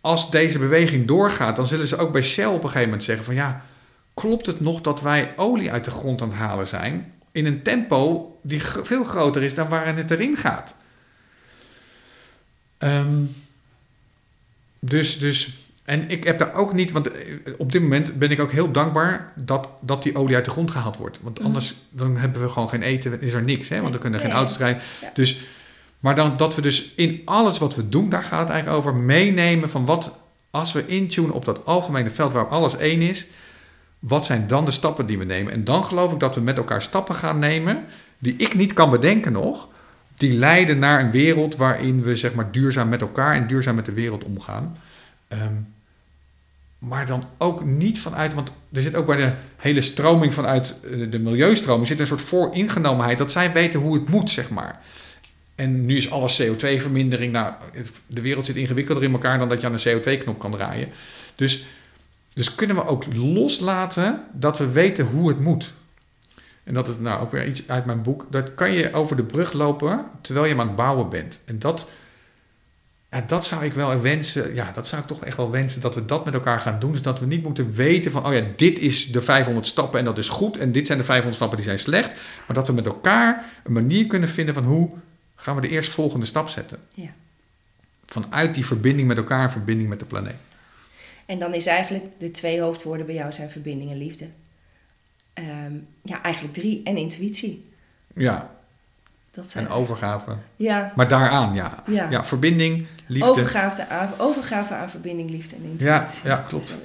[0.00, 3.24] als deze beweging doorgaat, dan zullen ze ook bij Shell op een gegeven moment zeggen
[3.24, 3.64] van ja,
[4.14, 7.62] klopt het nog dat wij olie uit de grond aan het halen zijn in een
[7.62, 10.76] tempo die veel groter is dan waarin het erin gaat?
[12.78, 13.34] Um,
[14.78, 17.22] dus, dus, en ik heb daar ook niet, want eh,
[17.58, 20.70] op dit moment ben ik ook heel dankbaar dat, dat die olie uit de grond
[20.70, 21.18] gehaald wordt.
[21.22, 21.46] Want mhm.
[21.46, 23.80] anders dan hebben we gewoon geen eten, is er niks, hè?
[23.80, 24.82] want we kunnen geen auto's rijden.
[25.14, 25.40] Dus
[26.04, 28.94] maar dan, dat we dus in alles wat we doen, daar gaat het eigenlijk over,
[28.94, 30.18] meenemen van wat,
[30.50, 33.26] als we intunen op dat algemene veld waar alles één is,
[33.98, 35.52] wat zijn dan de stappen die we nemen?
[35.52, 37.84] En dan geloof ik dat we met elkaar stappen gaan nemen,
[38.18, 39.68] die ik niet kan bedenken nog,
[40.16, 43.84] die leiden naar een wereld waarin we zeg maar duurzaam met elkaar en duurzaam met
[43.84, 44.76] de wereld omgaan.
[45.28, 45.54] Ehm,
[46.88, 51.10] maar dan ook niet vanuit, want er zit ook bij de hele stroming vanuit eh,
[51.10, 54.80] de milieustroming zit een soort vooringenomenheid dat zij weten hoe het moet, zeg maar.
[55.54, 57.32] En nu is alles CO2-vermindering.
[57.32, 57.52] Nou,
[58.06, 60.88] de wereld zit ingewikkelder in elkaar dan dat je aan een CO2-knop kan draaien.
[61.34, 61.64] Dus,
[62.32, 65.72] dus kunnen we ook loslaten dat we weten hoe het moet.
[66.64, 68.26] En dat is nou ook weer iets uit mijn boek.
[68.30, 71.42] Dat kan je over de brug lopen terwijl je aan het bouwen bent.
[71.46, 71.90] En dat,
[73.14, 74.54] ja, dat zou ik wel wensen.
[74.54, 76.92] Ja, dat zou ik toch echt wel wensen dat we dat met elkaar gaan doen.
[76.92, 80.04] Dus dat we niet moeten weten van, oh ja, dit is de 500 stappen en
[80.04, 80.58] dat is goed.
[80.58, 82.12] En dit zijn de 500 stappen die zijn slecht.
[82.46, 84.90] Maar dat we met elkaar een manier kunnen vinden van hoe
[85.34, 86.78] gaan we de eerstvolgende stap zetten.
[86.94, 87.14] Ja.
[88.04, 90.34] Vanuit die verbinding met elkaar, verbinding met de planeet.
[91.26, 94.28] En dan is eigenlijk de twee hoofdwoorden bij jou zijn verbinding en liefde.
[95.32, 96.80] Ehm, ja, eigenlijk drie.
[96.84, 97.70] En intuïtie.
[98.14, 98.53] Ja.
[99.34, 100.30] Dat zijn en overgave.
[100.56, 100.92] Ja.
[100.94, 101.82] Maar daaraan, ja.
[101.86, 103.28] Ja, ja verbinding, liefde.
[103.28, 105.88] Overgave aan, overgave aan verbinding, liefde en intuïtie.
[105.88, 106.76] Ja, ja klopt.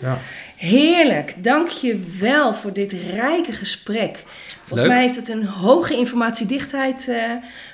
[0.00, 0.18] Ja.
[0.56, 4.24] Heerlijk, dank je wel voor dit rijke gesprek.
[4.68, 7.16] Volgens mij heeft het een hoge informatiedichtheid uh,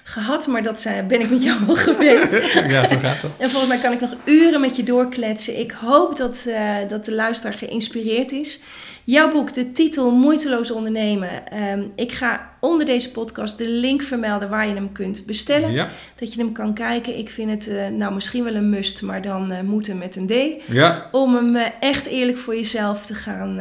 [0.05, 2.33] gehad, maar dat zijn, ben ik met jou al gewend.
[2.75, 3.31] ja, zo gaat het.
[3.39, 5.59] En volgens mij kan ik nog uren met je doorkletsen.
[5.59, 8.63] Ik hoop dat, uh, dat de luisteraar geïnspireerd is.
[9.05, 11.31] Jouw boek, de titel Moeiteloos ondernemen.
[11.73, 15.73] Um, ik ga onder deze podcast de link vermelden waar je hem kunt bestellen.
[15.73, 15.89] Ja.
[16.19, 17.19] Dat je hem kan kijken.
[17.19, 20.27] Ik vind het uh, nou misschien wel een must, maar dan uh, moeten met een
[20.27, 20.33] D.
[20.73, 21.09] Ja.
[21.13, 23.61] Om hem uh, echt eerlijk voor jezelf te gaan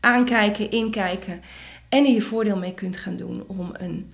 [0.00, 1.40] aankijken, inkijken.
[1.92, 4.12] En er je voordeel mee kunt gaan doen om een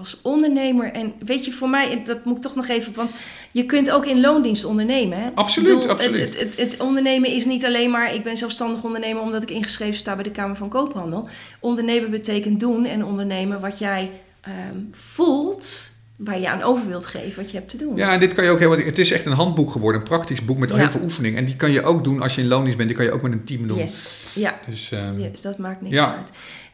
[0.00, 0.92] als ondernemer.
[0.92, 2.94] En weet je, voor mij, dat moet ik toch nog even.
[2.94, 3.14] Want
[3.52, 5.22] je kunt ook in loondienst ondernemen.
[5.22, 5.28] Hè?
[5.34, 6.20] Absoluut, absoluut.
[6.20, 8.14] Het, het, het, ondernemen is niet alleen maar.
[8.14, 11.28] Ik ben zelfstandig ondernemer omdat ik ingeschreven sta bij de Kamer van Koophandel.
[11.60, 15.90] Ondernemen betekent doen en ondernemen wat jij ehm, voelt.
[16.16, 17.96] Waar je aan over wilt geven wat je hebt te doen.
[17.96, 18.84] Ja, en dit kan je ook helemaal.
[18.84, 21.36] Het is echt een handboek geworden, een praktisch boek met heel veel oefening.
[21.36, 22.88] En die kan je ook doen als je in loondienst bent.
[22.88, 23.78] Die kan je ook met een team doen.
[23.78, 24.58] Yes, ja.
[24.68, 26.30] Dus, um, yes, dat maakt niks uit.